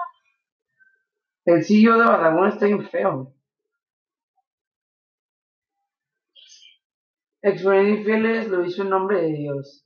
El 1.44 1.64
CEO 1.64 1.98
de 1.98 2.04
Badabun 2.04 2.48
está 2.48 2.66
bien 2.66 2.88
feo. 2.88 3.34
Exponentes 7.42 7.98
infieles 7.98 8.46
lo 8.46 8.64
hizo 8.64 8.82
en 8.82 8.90
nombre 8.90 9.22
de 9.22 9.32
Dios. 9.32 9.84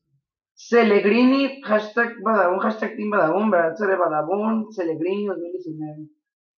Celegrini, 0.55 1.62
hashtag 1.62 2.12
Badabun, 2.22 2.59
hashtag 2.59 2.94
Team 2.94 3.09
Badabun, 3.09 3.50
¿verdad? 3.50 3.74
Sobre 3.74 3.96
Badabun, 3.96 4.70
Celegrini 4.70 5.24
2019. 5.29 6.11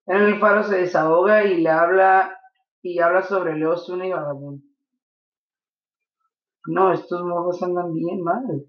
En 0.06 0.16
el 0.16 0.38
faro 0.38 0.62
se 0.62 0.78
desahoga 0.78 1.44
y 1.44 1.60
le 1.60 1.70
habla 1.70 2.38
y 2.82 3.00
habla 3.00 3.22
sobre 3.22 3.56
Leo 3.56 3.76
Zuna 3.76 4.06
y 4.06 4.12
Badabun. 4.12 4.62
No, 6.68 6.92
estos 6.92 7.22
morros 7.22 7.62
andan 7.62 7.92
bien 7.92 8.22
mal. 8.22 8.66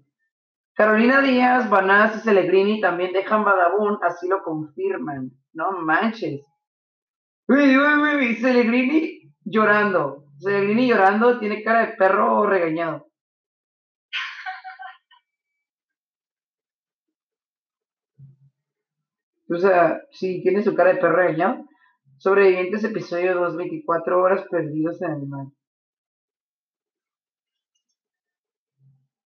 Carolina 0.74 1.20
Díaz, 1.20 1.68
Banás 1.68 2.16
y 2.16 2.20
Celegrini 2.20 2.80
también 2.80 3.12
dejan 3.12 3.44
Badabun, 3.44 3.98
así 4.02 4.28
lo 4.28 4.42
confirman. 4.42 5.32
No 5.52 5.72
manches. 5.72 6.42
Uy, 7.48 7.76
uy, 7.76 8.36
Celegrini 8.36 9.32
llorando. 9.44 10.24
Celegrini 10.40 10.88
llorando 10.88 11.38
tiene 11.38 11.62
cara 11.62 11.86
de 11.86 11.92
perro 11.94 12.46
regañado. 12.46 13.07
Sea, 19.56 20.02
sí, 20.10 20.42
tiene 20.42 20.62
su 20.62 20.74
cara 20.74 20.92
de 20.92 21.00
perro 21.00 21.16
regañado. 21.16 21.64
Sobrevivientes 22.18 22.84
episodio 22.84 23.34
2, 23.34 23.56
24 23.56 24.20
horas 24.20 24.44
perdidos 24.50 25.00
en 25.02 25.12
el 25.12 25.26
mar. 25.26 25.46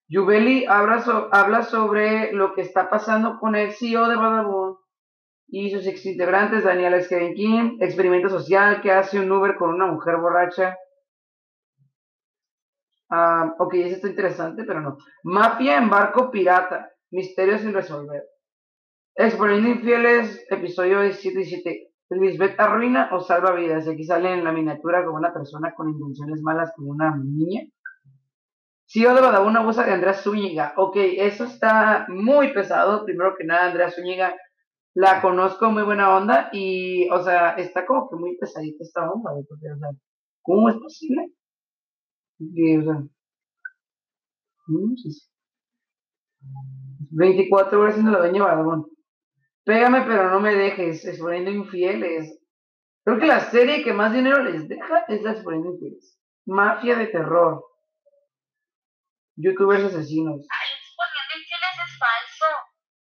Yubeli 0.09 0.67
habla, 0.67 1.63
sobre 1.63 2.33
lo 2.33 2.55
que 2.55 2.61
está 2.61 2.91
pasando 2.91 3.39
con 3.41 3.57
el 3.57 3.73
CEO 3.73 4.09
de 4.09 4.17
Badabun 4.17 4.77
y 5.49 5.71
sus 5.71 5.87
exintegrantes, 5.87 6.65
Daniela 6.65 7.01
King, 7.35 7.79
experimento 7.81 8.29
social 8.29 8.83
que 8.83 8.93
hace 8.93 9.19
un 9.19 9.33
Uber 9.33 9.57
con 9.57 9.71
una 9.71 9.87
mujer 9.87 10.19
borracha 10.19 10.77
Ah, 13.15 13.55
ok, 13.59 13.75
eso 13.75 13.97
está 13.97 14.09
interesante, 14.09 14.65
pero 14.65 14.81
no. 14.81 14.97
Mafia 15.25 15.77
en 15.77 15.91
barco 15.91 16.31
pirata. 16.31 16.91
Misterios 17.11 17.61
sin 17.61 17.75
resolver. 17.75 18.25
Exponiendo 19.15 19.69
infieles, 19.69 20.43
episodio 20.49 21.03
17 21.03 21.39
17. 21.39 21.89
Lisbeth 22.11 22.59
arruina 22.59 23.11
o 23.13 23.21
salva 23.21 23.53
vidas. 23.53 23.87
Aquí 23.87 24.05
sale 24.05 24.33
en 24.33 24.43
la 24.43 24.53
miniatura 24.53 25.05
como 25.05 25.19
una 25.19 25.35
persona 25.35 25.75
con 25.75 25.91
intenciones 25.91 26.41
malas 26.43 26.73
como 26.75 26.93
una 26.93 27.15
niña. 27.17 27.63
CEO 28.87 29.15
de 29.15 29.21
Badabun 29.21 29.57
abusa 29.57 29.85
de 29.85 29.93
Andrea 29.93 30.15
Zúñiga. 30.15 30.73
Ok, 30.77 30.97
eso 30.97 31.45
está 31.45 32.07
muy 32.09 32.55
pesado. 32.55 33.05
Primero 33.05 33.35
que 33.37 33.45
nada, 33.45 33.67
Andrea 33.69 33.91
Zúñiga 33.91 34.35
la 34.95 35.21
conozco 35.21 35.71
muy 35.71 35.83
buena 35.83 36.17
onda 36.17 36.49
y, 36.53 37.09
o 37.11 37.23
sea, 37.23 37.51
está 37.57 37.85
como 37.87 38.09
que 38.09 38.17
muy 38.17 38.37
pesadita 38.39 38.83
esta 38.83 39.11
onda. 39.11 39.31
¿Cómo 40.43 40.71
es 40.71 40.77
posible? 40.77 41.33
24 47.11 47.81
horas 47.81 47.95
siendo 47.95 48.13
la 48.13 48.19
dueña 48.19 48.57
de 48.57 48.63
Pégame, 49.65 50.03
pero 50.03 50.31
no 50.31 50.41
me 50.41 50.55
dejes, 50.55 51.05
exponiendo 51.05 51.51
infieles. 51.51 52.39
Creo 53.05 53.19
que 53.19 53.27
la 53.27 53.41
serie 53.51 53.83
que 53.83 53.93
más 53.93 54.13
dinero 54.13 54.43
les 54.43 54.69
deja 54.69 55.05
es 55.09 55.23
la 55.23 55.33
exponiendo 55.33 55.71
infieles. 55.71 56.19
Mafia 56.47 56.97
de 56.97 57.07
terror. 57.07 57.65
Youtubers 59.37 59.85
asesinos. 59.85 60.47
Ay, 60.51 60.69
exponiendo 60.81 61.35
infieles 61.39 61.87
es 61.87 61.99
falso. 61.99 62.47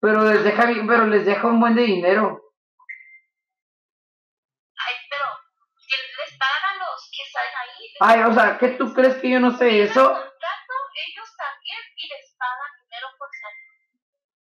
Pero 0.00 0.24
les 0.24 0.44
deja, 0.44 0.66
pero 0.86 1.06
les 1.06 1.24
deja 1.26 1.46
un 1.46 1.60
buen 1.60 1.74
de 1.74 1.82
dinero. 1.82 2.48
Ay, 8.00 8.22
o 8.22 8.32
sea, 8.32 8.58
¿qué 8.58 8.68
tú 8.70 8.92
crees 8.94 9.16
que 9.16 9.30
yo 9.30 9.40
no 9.40 9.56
sé 9.56 9.82
eso? 9.82 10.16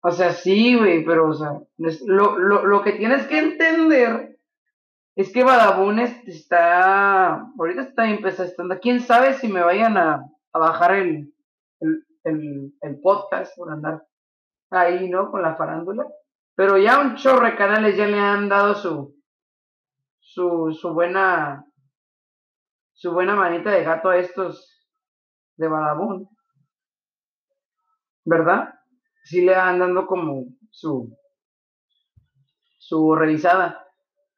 O 0.06 0.12
sea, 0.12 0.34
sí, 0.34 0.76
güey, 0.76 1.06
pero, 1.06 1.30
o 1.30 1.34
sea, 1.34 1.62
lo, 1.78 2.38
lo, 2.38 2.66
lo 2.66 2.82
que 2.82 2.92
tienes 2.92 3.26
que 3.26 3.40
entender 3.40 4.38
es 5.16 5.32
que 5.32 5.46
Badabun 5.46 6.00
está, 6.00 7.36
ahorita 7.58 7.84
está 7.84 8.10
empezando, 8.10 8.80
quién 8.82 9.00
sabe 9.00 9.34
si 9.36 9.48
me 9.48 9.62
vayan 9.62 9.96
a, 9.98 10.30
a 10.52 10.60
bajar 10.60 10.96
el, 10.96 11.34
el, 11.80 12.06
el, 12.26 12.74
el, 12.82 13.00
podcast 13.00 13.56
por 13.56 13.72
andar 13.72 14.06
ahí, 14.72 15.10
¿no? 15.10 15.32
Con 15.32 15.42
la 15.42 15.56
farándula. 15.56 16.06
Pero 16.56 16.78
ya 16.78 17.00
un 17.00 17.16
chorro 17.16 17.46
de 17.46 17.56
canales 17.56 17.96
ya 17.96 18.06
le 18.06 18.20
han 18.20 18.50
dado 18.50 18.76
su, 18.76 19.16
su, 20.20 20.78
su 20.78 20.94
buena 20.94 21.66
su 22.92 23.12
buena 23.14 23.36
manita 23.36 23.72
de 23.72 23.84
gato 23.84 24.10
a 24.10 24.18
estos 24.18 24.70
de 25.56 25.68
Badabun. 25.70 26.28
¿Verdad? 28.26 28.74
Sí 29.24 29.42
le 29.42 29.56
van 29.56 29.80
dando 29.80 30.06
como 30.06 30.46
su, 30.72 31.18
su 32.78 33.16
revisada. 33.16 33.88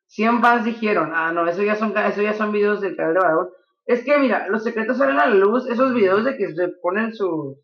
100 0.08 0.42
fans 0.42 0.66
dijeron, 0.66 1.12
ah, 1.14 1.32
no, 1.32 1.48
eso 1.48 1.64
ya 1.64 1.76
son, 1.76 1.98
eso 1.98 2.22
ya 2.22 2.34
son 2.34 2.52
videos 2.52 2.82
del 2.82 2.96
canal 2.96 3.14
de 3.14 3.20
Badabun. 3.20 3.50
Es 3.86 4.04
que 4.04 4.18
mira, 4.18 4.48
los 4.48 4.64
secretos 4.64 4.98
salen 4.98 5.20
a 5.20 5.28
la 5.28 5.36
luz, 5.36 5.68
esos 5.70 5.94
videos 5.94 6.24
de 6.26 6.38
que 6.38 6.54
se 6.54 6.70
ponen 6.82 7.14
sus, 7.14 7.58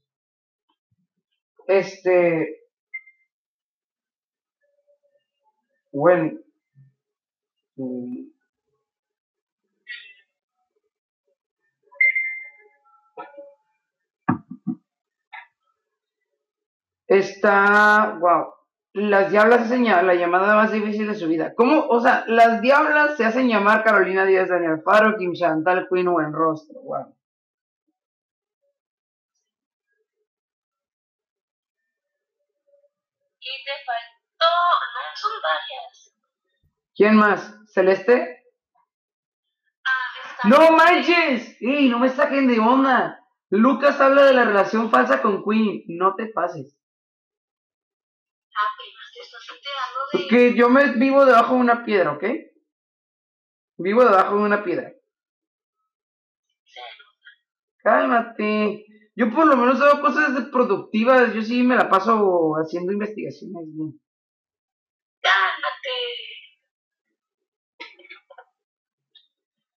este, 1.67 2.61
bueno, 5.91 6.39
mm, 7.75 8.31
está, 17.17 18.17
wow, 18.19 18.53
las 18.93 19.31
diablas 19.31 19.61
hacen 19.61 19.83
la 19.83 20.15
llamada 20.15 20.55
más 20.55 20.71
difícil 20.71 21.07
de 21.07 21.15
su 21.15 21.27
vida. 21.27 21.53
¿Cómo? 21.55 21.87
O 21.87 21.99
sea, 21.99 22.23
las 22.27 22.61
diablas 22.61 23.17
se 23.17 23.25
hacen 23.25 23.49
llamar 23.49 23.83
Carolina 23.83 24.25
Díaz, 24.25 24.49
Daniel 24.49 24.81
Faro, 24.83 25.17
Kim 25.17 25.33
Chantal, 25.33 25.87
Queen 25.91 26.07
o 26.07 26.21
en 26.21 26.31
rostro. 26.31 26.79
Wow. 26.81 27.15
Y 33.39 33.63
te 33.65 33.71
faltó, 33.85 34.53
no 34.93 35.15
son 35.15 35.31
varias. 35.43 36.15
¿Quién 36.95 37.15
más? 37.15 37.55
¿Celeste? 37.73 38.45
Ah, 39.85 40.47
¡No 40.47 40.71
manches! 40.71 41.57
¡Ey, 41.59 41.89
no 41.89 41.99
me 41.99 42.09
saquen 42.09 42.47
de 42.47 42.59
onda! 42.59 43.19
Lucas 43.49 43.99
habla 43.99 44.23
de 44.23 44.33
la 44.33 44.45
relación 44.45 44.89
falsa 44.89 45.21
con 45.21 45.43
Queen. 45.43 45.83
No 45.87 46.15
te 46.15 46.27
pases. 46.27 46.80
Porque 50.11 50.53
yo 50.55 50.69
me 50.69 50.93
vivo 50.93 51.25
debajo 51.25 51.55
de 51.55 51.61
una 51.61 51.85
piedra, 51.85 52.11
¿ok? 52.11 52.23
Vivo 53.77 54.03
debajo 54.03 54.37
de 54.37 54.43
una 54.43 54.63
piedra. 54.63 54.93
Cálmate. 57.77 58.85
Yo 59.15 59.31
por 59.31 59.47
lo 59.47 59.57
menos 59.57 59.81
hago 59.81 60.01
cosas 60.01 60.49
productivas. 60.51 61.33
Yo 61.33 61.41
sí 61.41 61.63
me 61.63 61.75
la 61.75 61.89
paso 61.89 62.53
haciendo 62.55 62.91
investigaciones. 62.91 63.67
güey. 63.73 63.93
Cálmate. 65.21 66.31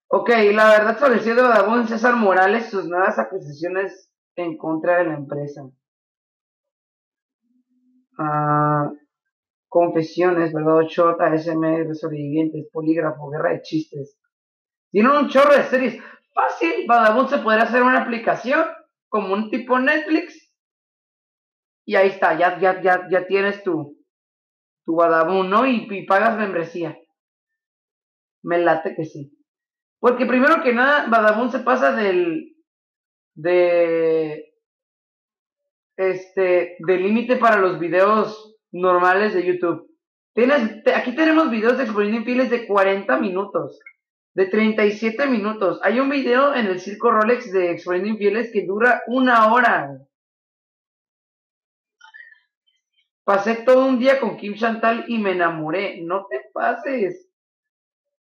Ok, 0.08 0.28
la 0.52 0.68
verdad 0.68 0.92
estableció 0.92 1.34
de 1.34 1.42
Badabun 1.42 1.88
César 1.88 2.14
Morales 2.14 2.70
sus 2.70 2.86
nuevas 2.86 3.18
acusaciones 3.18 4.10
en 4.36 4.56
contra 4.56 4.98
de 4.98 5.06
la 5.06 5.14
empresa. 5.14 5.62
Ah, 8.18 8.92
confesiones, 9.74 10.52
¿verdad? 10.52 10.82
Shot, 10.82 11.20
ASMR, 11.20 11.92
sobrevivientes, 11.96 12.68
polígrafo, 12.70 13.28
guerra 13.28 13.54
de 13.54 13.62
chistes. 13.62 14.16
Tienen 14.92 15.10
un 15.10 15.28
chorro 15.28 15.52
de 15.52 15.64
series. 15.64 16.00
Fácil, 16.32 16.86
Badabun 16.86 17.28
se 17.28 17.38
podría 17.38 17.64
hacer 17.64 17.82
una 17.82 18.02
aplicación 18.02 18.64
como 19.08 19.34
un 19.34 19.50
tipo 19.50 19.76
Netflix. 19.80 20.48
Y 21.84 21.96
ahí 21.96 22.10
está, 22.10 22.38
ya, 22.38 22.56
ya, 22.60 22.80
ya, 22.82 23.08
ya 23.10 23.26
tienes 23.26 23.64
tu, 23.64 23.98
tu 24.86 24.94
Badabun, 24.94 25.50
¿no? 25.50 25.66
Y, 25.66 25.88
y 25.90 26.06
pagas 26.06 26.38
membresía. 26.38 26.96
Me 28.44 28.58
late 28.58 28.94
que 28.94 29.04
sí. 29.04 29.36
Porque 29.98 30.24
primero 30.24 30.62
que 30.62 30.72
nada, 30.72 31.08
Badabun 31.08 31.50
se 31.50 31.58
pasa 31.58 31.96
del. 31.96 32.54
de. 33.34 34.54
Este. 35.96 36.76
del 36.78 37.02
límite 37.02 37.36
para 37.36 37.56
los 37.56 37.80
videos 37.80 38.53
normales 38.74 39.32
de 39.34 39.46
YouTube. 39.46 39.88
Tienes, 40.34 40.82
aquí 40.94 41.14
tenemos 41.14 41.48
videos 41.50 41.78
de 41.78 41.84
exponiendo 41.84 42.18
infieles 42.18 42.50
de 42.50 42.66
40 42.66 43.16
minutos. 43.18 43.78
De 44.34 44.46
37 44.46 45.26
minutos. 45.28 45.78
Hay 45.84 46.00
un 46.00 46.10
video 46.10 46.54
en 46.54 46.66
el 46.66 46.80
circo 46.80 47.12
Rolex 47.12 47.52
de 47.52 47.70
exponiendo 47.70 48.08
infieles 48.08 48.50
que 48.52 48.66
dura 48.66 49.02
una 49.06 49.52
hora. 49.52 50.00
Pasé 53.22 53.54
todo 53.54 53.86
un 53.86 54.00
día 54.00 54.18
con 54.18 54.36
Kim 54.36 54.54
Chantal 54.54 55.04
y 55.06 55.18
me 55.18 55.32
enamoré. 55.32 56.02
No 56.02 56.26
te 56.28 56.40
pases. 56.52 57.30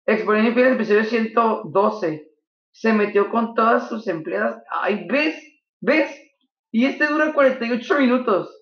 Exponiendo 0.04 0.50
infieles, 0.50 0.74
episodio 0.74 1.04
112. 1.04 2.28
Se 2.72 2.92
metió 2.92 3.30
con 3.30 3.54
todas 3.54 3.88
sus 3.88 4.06
empleadas. 4.06 4.62
Ay, 4.70 5.06
¿ves? 5.08 5.34
¿Ves? 5.80 6.14
Y 6.70 6.84
este 6.84 7.06
dura 7.06 7.32
48 7.32 7.98
minutos. 7.98 8.61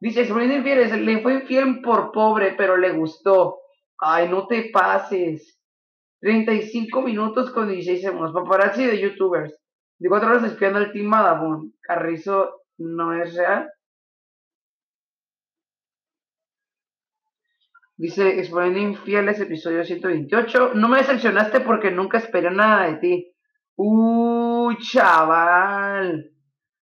Dice, 0.00 0.22
exponiendo 0.22 0.56
infieles, 0.56 0.98
le 0.98 1.20
fue 1.20 1.34
infiel 1.34 1.82
por 1.82 2.10
pobre, 2.10 2.54
pero 2.56 2.76
le 2.78 2.92
gustó. 2.92 3.58
Ay, 3.98 4.28
no 4.30 4.46
te 4.46 4.70
pases. 4.72 5.60
35 6.20 7.02
minutos 7.02 7.50
con 7.50 7.68
16 7.68 8.00
segundos. 8.00 8.32
Paparazzi 8.32 8.86
de 8.86 8.98
youtubers. 8.98 9.54
De 9.98 10.08
4 10.08 10.28
horas 10.28 10.44
espiando 10.44 10.78
al 10.78 10.92
Team 10.92 11.06
Madabun. 11.06 11.74
Carrizo 11.82 12.62
no 12.78 13.14
es 13.14 13.34
real. 13.34 13.70
Dice, 17.98 18.38
exponiendo 18.40 18.78
infieles, 18.78 19.38
episodio 19.40 19.84
128. 19.84 20.72
No 20.74 20.88
me 20.88 20.98
decepcionaste 20.98 21.60
porque 21.60 21.90
nunca 21.90 22.16
esperé 22.16 22.50
nada 22.50 22.86
de 22.86 22.96
ti. 22.96 23.34
Uy, 23.76 24.78
chaval. 24.78 26.32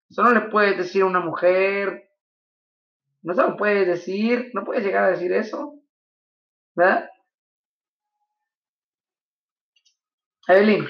Eso 0.09 0.23
no 0.23 0.31
le 0.31 0.43
puedes 0.43 0.79
decir 0.79 1.03
a 1.03 1.07
una 1.07 1.19
mujer. 1.19 2.08
No 3.29 3.35
se 3.35 3.43
lo 3.43 3.57
puedes 3.59 3.87
decir. 3.87 4.51
No 4.55 4.65
puedes 4.65 4.83
llegar 4.83 5.05
a 5.05 5.11
decir 5.11 5.31
eso. 5.35 5.75
¿Verdad? 6.75 7.11
Evelyn. 10.49 10.89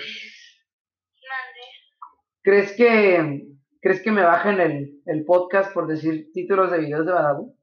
¿crees 2.44 2.76
que, 2.76 3.42
¿crees 3.82 4.00
que 4.02 4.12
me 4.12 4.22
bajen 4.22 4.60
el, 4.60 5.02
el 5.06 5.24
podcast 5.24 5.74
por 5.74 5.88
decir 5.88 6.30
títulos 6.32 6.70
de 6.70 6.78
videos 6.78 7.04
de 7.04 7.12
Badabun? 7.12 7.58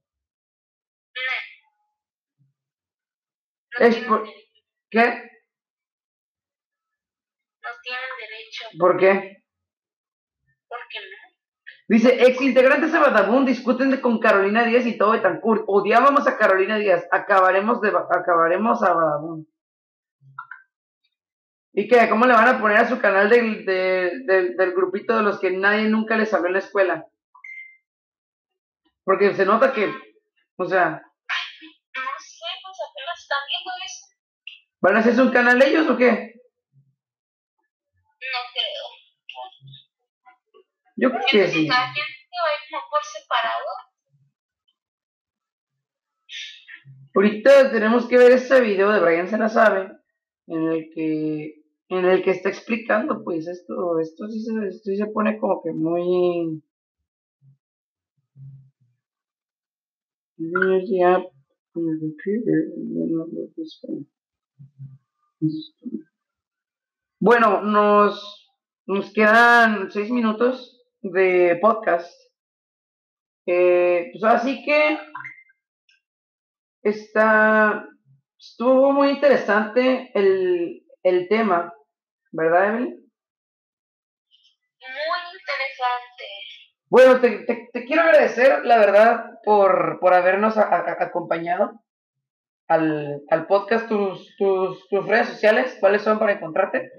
No 3.79 3.85
Es 3.85 3.95
por-. 3.99 4.27
¿Qué? 4.91 5.05
No 7.63 7.69
tienen 7.81 8.11
derecho. 8.19 8.65
¿Por 8.77 8.99
qué? 8.99 9.44
Dice, 11.87 12.25
ex 12.25 12.41
integrantes 12.41 12.91
de 12.91 12.97
Badabun 12.99 13.45
discuten 13.45 13.95
con 14.01 14.19
Carolina 14.19 14.63
Díaz 14.65 14.85
y 14.87 14.97
todo 14.97 15.11
Betancourt. 15.11 15.65
Odiábamos 15.67 16.27
a 16.27 16.35
Carolina 16.37 16.77
Díaz. 16.77 17.05
Acabaremos 17.11 17.79
de 17.81 17.91
Ba- 17.91 18.07
acabaremos 18.09 18.81
a 18.81 18.93
Badabun. 18.93 19.47
¿Y 21.73 21.87
qué? 21.87 22.09
¿Cómo 22.09 22.25
le 22.25 22.33
van 22.33 22.47
a 22.47 22.59
poner 22.59 22.77
a 22.77 22.87
su 22.89 22.99
canal 22.99 23.29
del, 23.29 23.65
de- 23.65 24.11
del, 24.25 24.55
del 24.57 24.71
grupito 24.73 25.15
de 25.17 25.23
los 25.23 25.39
que 25.39 25.51
nadie 25.51 25.87
nunca 25.89 26.17
les 26.17 26.33
habló 26.33 26.47
en 26.47 26.53
la 26.53 26.59
escuela? 26.59 27.05
Porque 29.03 29.35
se 29.35 29.45
nota 29.45 29.71
que, 29.73 29.85
o 30.57 30.65
sea, 30.65 30.89
No 30.89 32.01
sé, 32.19 32.45
pues 32.63 32.77
apenas 32.89 33.19
están 33.21 33.37
viendo 33.47 33.71
eso. 33.85 34.05
¿van 34.81 34.95
a 34.95 34.99
hacerse 34.99 35.21
un 35.21 35.31
canal 35.31 35.61
ellos 35.61 35.87
o 35.89 35.97
qué? 35.97 36.33
No 38.21 38.39
creo. 38.53 38.85
Yo 40.95 41.09
creo 41.09 41.21
que 41.29 41.47
sí. 41.47 41.67
cada 41.67 41.93
quien 41.93 42.05
se 42.05 42.37
va 42.41 42.47
a 42.47 42.53
ir 42.53 42.69
como 42.71 42.83
por 42.89 43.03
separado. 43.03 43.65
Ahorita 47.13 47.71
tenemos 47.71 48.07
que 48.07 48.17
ver 48.17 48.31
este 48.33 48.61
video 48.61 48.91
de 48.91 48.99
Brian 48.99 49.29
se 49.29 49.37
la 49.37 49.49
sabe, 49.49 49.91
en 50.47 50.71
el 50.71 50.89
que 50.93 51.65
en 51.89 52.05
el 52.05 52.23
que 52.23 52.31
está 52.31 52.49
explicando, 52.49 53.23
pues 53.23 53.47
esto, 53.47 53.99
esto 53.99 54.27
sí 54.27 54.41
se, 54.41 54.67
esto 54.67 54.89
sí 54.89 54.97
se 54.97 55.05
pone 55.07 55.37
como 55.37 55.61
que 55.61 55.71
muy 55.71 56.61
Bueno, 67.19 67.61
nos, 67.61 68.51
nos 68.85 69.13
quedan 69.13 69.91
seis 69.91 70.09
minutos 70.11 70.74
de 71.11 71.57
podcast. 71.61 72.11
Eh, 73.47 74.09
pues 74.11 74.23
así 74.23 74.63
que 74.63 74.97
está, 76.83 77.87
estuvo 78.39 78.91
muy 78.91 79.09
interesante 79.09 80.11
el, 80.13 80.83
el 81.03 81.27
tema, 81.27 81.73
¿verdad, 82.31 82.69
Evelyn? 82.69 82.95
Muy 84.81 85.19
interesante. 85.39 86.23
Bueno, 86.89 87.19
te, 87.19 87.39
te- 87.45 87.69
te 87.73 87.85
quiero 87.85 88.03
agradecer, 88.03 88.63
la 88.65 88.77
verdad, 88.77 89.25
por, 89.43 89.99
por 89.99 90.13
habernos 90.13 90.57
a- 90.57 90.63
a- 90.69 91.03
acompañado 91.03 91.81
al, 92.67 93.21
al 93.29 93.47
podcast. 93.47 93.87
Tus, 93.87 94.35
tus, 94.37 94.87
tus 94.89 95.07
redes 95.07 95.29
sociales, 95.29 95.77
¿cuáles 95.79 96.01
son 96.03 96.19
para 96.19 96.33
encontrarte? 96.33 96.91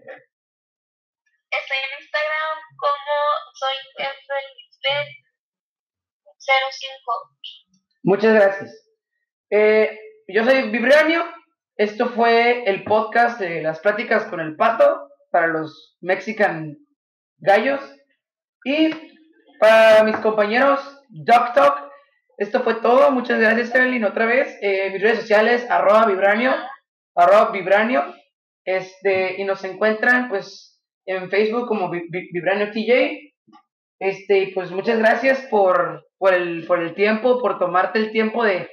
Soy 3.56 3.74
Evelyn 3.96 4.66
05. 6.38 7.12
Muchas 8.02 8.34
gracias. 8.34 8.88
Eh, 9.50 9.98
yo 10.28 10.44
soy 10.44 10.70
Vibranio. 10.70 11.24
Esto 11.76 12.08
fue 12.10 12.64
el 12.64 12.84
podcast 12.84 13.40
de 13.40 13.62
las 13.62 13.80
pláticas 13.80 14.24
con 14.26 14.40
el 14.40 14.56
pato 14.56 15.08
para 15.30 15.46
los 15.48 15.96
Mexican 16.00 16.76
gallos. 17.38 17.80
Y 18.64 18.90
para 19.58 20.04
mis 20.04 20.16
compañeros 20.18 20.80
Doc 21.08 21.54
Talk, 21.54 21.90
esto 22.38 22.62
fue 22.62 22.74
todo. 22.76 23.10
Muchas 23.10 23.40
gracias, 23.40 23.74
Evelyn, 23.74 24.04
otra 24.04 24.26
vez. 24.26 24.56
Eh, 24.60 24.90
mis 24.90 25.02
redes 25.02 25.20
sociales, 25.20 25.66
arroba 25.70 26.06
Vibranio, 26.06 26.54
arroba 27.14 27.50
Vibranio. 27.50 28.14
Este, 28.64 29.40
y 29.40 29.44
nos 29.44 29.64
encuentran, 29.64 30.28
pues, 30.28 30.82
en 31.06 31.30
Facebook 31.30 31.66
como 31.68 31.90
Vibranio 31.90 32.70
TJ. 32.72 33.35
Este, 33.98 34.52
pues 34.54 34.70
muchas 34.70 34.98
gracias 34.98 35.40
por, 35.50 36.06
por, 36.18 36.34
el, 36.34 36.66
por 36.66 36.80
el 36.80 36.94
tiempo, 36.94 37.40
por 37.40 37.58
tomarte 37.58 37.98
el 37.98 38.10
tiempo 38.10 38.44
de, 38.44 38.68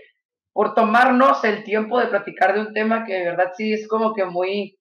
por 0.54 0.76
tomarnos 0.76 1.44
el 1.44 1.64
tiempo 1.64 2.00
de 2.00 2.08
platicar 2.08 2.54
de 2.54 2.62
un 2.62 2.74
tema 2.74 3.06
que 3.06 3.14
de 3.14 3.26
verdad 3.26 3.52
sí 3.56 3.74
es 3.74 3.88
como 3.88 4.14
que 4.14 4.26
muy, 4.26 4.78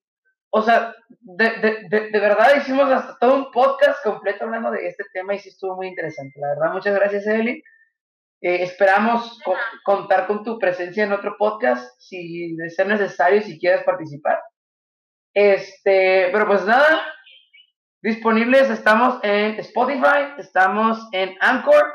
o 0.51 0.61
sea, 0.61 0.93
de, 1.21 1.49
de, 1.89 2.09
de, 2.11 2.19
verdad 2.19 2.57
hicimos 2.57 2.91
hasta 2.91 3.17
todo 3.19 3.35
un 3.35 3.51
podcast 3.51 4.03
completo 4.03 4.43
hablando 4.43 4.69
de 4.71 4.87
este 4.87 5.05
tema 5.13 5.33
y 5.33 5.39
sí 5.39 5.49
estuvo 5.49 5.75
muy 5.75 5.87
interesante. 5.87 6.39
La 6.39 6.49
verdad, 6.49 6.73
muchas 6.73 6.93
gracias, 6.93 7.25
Evelyn. 7.25 7.61
Eh, 8.41 8.61
esperamos 8.63 9.39
contar 9.85 10.27
con 10.27 10.43
tu 10.43 10.59
presencia 10.59 11.05
en 11.05 11.13
otro 11.13 11.37
podcast, 11.39 11.89
si 11.97 12.53
de 12.57 12.69
ser 12.69 12.87
necesario, 12.87 13.41
si 13.41 13.57
quieres 13.57 13.83
participar. 13.83 14.37
Este, 15.33 16.29
pero 16.31 16.45
pues 16.45 16.65
nada, 16.65 17.01
disponibles 18.03 18.69
estamos 18.69 19.17
en 19.23 19.57
Spotify, 19.61 20.33
estamos 20.37 21.07
en 21.13 21.37
Anchor 21.39 21.85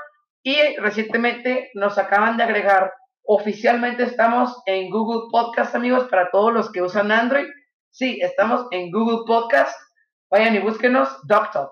y 0.43 0.57
recientemente 0.79 1.71
nos 1.75 1.99
acaban 1.99 2.39
de 2.39 2.45
agregar, 2.45 2.95
oficialmente 3.25 4.05
estamos 4.05 4.63
en 4.65 4.89
Google 4.91 5.29
Podcast, 5.31 5.75
amigos, 5.75 6.09
para 6.09 6.31
todos 6.31 6.51
los 6.53 6.73
que 6.73 6.81
usan 6.81 7.13
Android. 7.13 7.47
Sí, 7.91 8.21
estamos 8.23 8.67
en 8.71 8.91
Google 8.91 9.25
Podcast. 9.27 9.79
Vayan 10.31 10.55
y 10.55 10.61
búsquenos 10.61 11.11
DocTalk. 11.27 11.71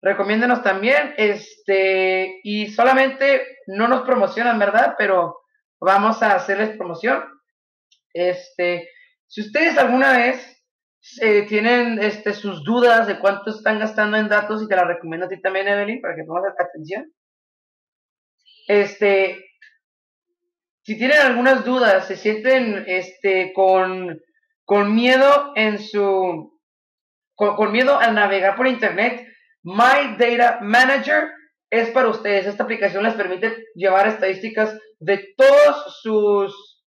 Recomiéndenos 0.00 0.62
también, 0.62 1.14
este, 1.16 2.38
y 2.44 2.68
solamente 2.68 3.58
no 3.66 3.88
nos 3.88 4.02
promocionan, 4.02 4.60
¿verdad? 4.60 4.94
Pero 4.96 5.40
vamos 5.80 6.22
a 6.22 6.36
hacerles 6.36 6.76
promoción. 6.76 7.24
Este, 8.14 8.88
si 9.26 9.40
ustedes 9.40 9.76
alguna 9.76 10.12
vez 10.12 10.59
eh, 11.20 11.42
tienen 11.48 12.02
este, 12.02 12.32
sus 12.32 12.64
dudas 12.64 13.06
de 13.06 13.18
cuánto 13.18 13.50
están 13.50 13.78
gastando 13.78 14.16
en 14.16 14.28
datos, 14.28 14.62
y 14.62 14.68
te 14.68 14.76
la 14.76 14.84
recomiendo 14.84 15.26
a 15.26 15.28
ti 15.28 15.40
también, 15.40 15.68
Evelyn, 15.68 16.00
para 16.00 16.14
que 16.14 16.24
pongas 16.24 16.54
atención. 16.58 17.12
Este, 18.66 19.44
si 20.82 20.96
tienen 20.98 21.18
algunas 21.18 21.64
dudas, 21.64 22.06
se 22.06 22.16
sienten 22.16 22.84
este, 22.86 23.52
con, 23.52 24.20
con 24.64 24.94
miedo 24.94 25.52
en 25.56 25.78
su, 25.78 26.60
con, 27.34 27.56
con 27.56 27.72
miedo 27.72 27.98
al 27.98 28.14
navegar 28.14 28.56
por 28.56 28.66
internet, 28.66 29.26
My 29.62 30.16
Data 30.18 30.58
Manager 30.62 31.30
es 31.70 31.90
para 31.90 32.08
ustedes. 32.08 32.46
Esta 32.46 32.64
aplicación 32.64 33.04
les 33.04 33.14
permite 33.14 33.64
llevar 33.74 34.08
estadísticas 34.08 34.78
de 34.98 35.34
todos 35.36 36.00
sus, 36.02 36.84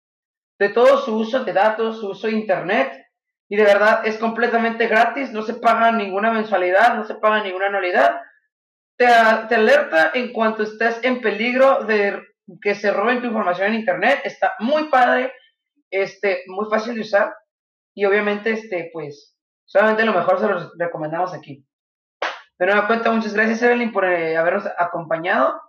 de 0.59 0.69
todo 0.69 0.97
su 1.03 1.15
uso 1.15 1.43
de 1.43 1.53
datos, 1.53 1.99
su 1.99 2.09
uso 2.09 2.27
de 2.27 2.33
internet. 2.33 2.91
Y 3.49 3.55
de 3.55 3.63
verdad 3.63 4.05
es 4.05 4.17
completamente 4.19 4.87
gratis, 4.87 5.31
no 5.31 5.41
se 5.41 5.55
paga 5.55 5.91
ninguna 5.91 6.31
mensualidad, 6.31 6.95
no 6.95 7.03
se 7.03 7.15
paga 7.15 7.43
ninguna 7.43 7.65
anualidad. 7.65 8.21
Te, 8.95 9.07
alerta 9.07 10.11
en 10.13 10.31
cuanto 10.31 10.63
estés 10.63 10.99
en 11.03 11.19
peligro 11.19 11.83
de 11.85 12.21
que 12.61 12.75
se 12.75 12.91
roben 12.91 13.21
tu 13.21 13.27
información 13.27 13.69
en 13.69 13.79
internet. 13.79 14.21
Está 14.23 14.53
muy 14.59 14.89
padre, 14.89 15.33
este, 15.89 16.43
muy 16.47 16.69
fácil 16.69 16.93
de 16.93 17.01
usar. 17.01 17.33
Y 17.95 18.05
obviamente, 18.05 18.51
este, 18.51 18.91
pues, 18.93 19.35
solamente 19.65 20.05
lo 20.05 20.13
mejor 20.13 20.39
se 20.39 20.47
los 20.47 20.71
recomendamos 20.77 21.33
aquí. 21.33 21.65
De 22.59 22.65
nueva 22.67 22.85
cuenta, 22.87 23.09
muchas 23.11 23.33
gracias 23.33 23.63
Evelyn 23.63 23.91
por 23.91 24.05
eh, 24.05 24.37
habernos 24.37 24.65
acompañado. 24.77 25.59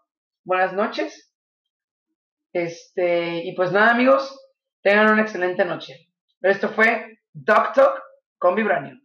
Buenas 0.45 0.75
noches. 0.75 1.33
Este, 2.53 3.45
y 3.45 3.55
pues 3.55 3.73
nada 3.73 3.93
amigos, 3.93 4.37
tengan 4.83 5.13
una 5.13 5.23
excelente 5.23 5.65
noche. 5.65 6.09
Esto 6.43 6.69
fue 6.71 7.20
Doc 7.33 7.73
Talk 7.73 8.03
con 8.39 8.55
Vibranio. 8.55 9.00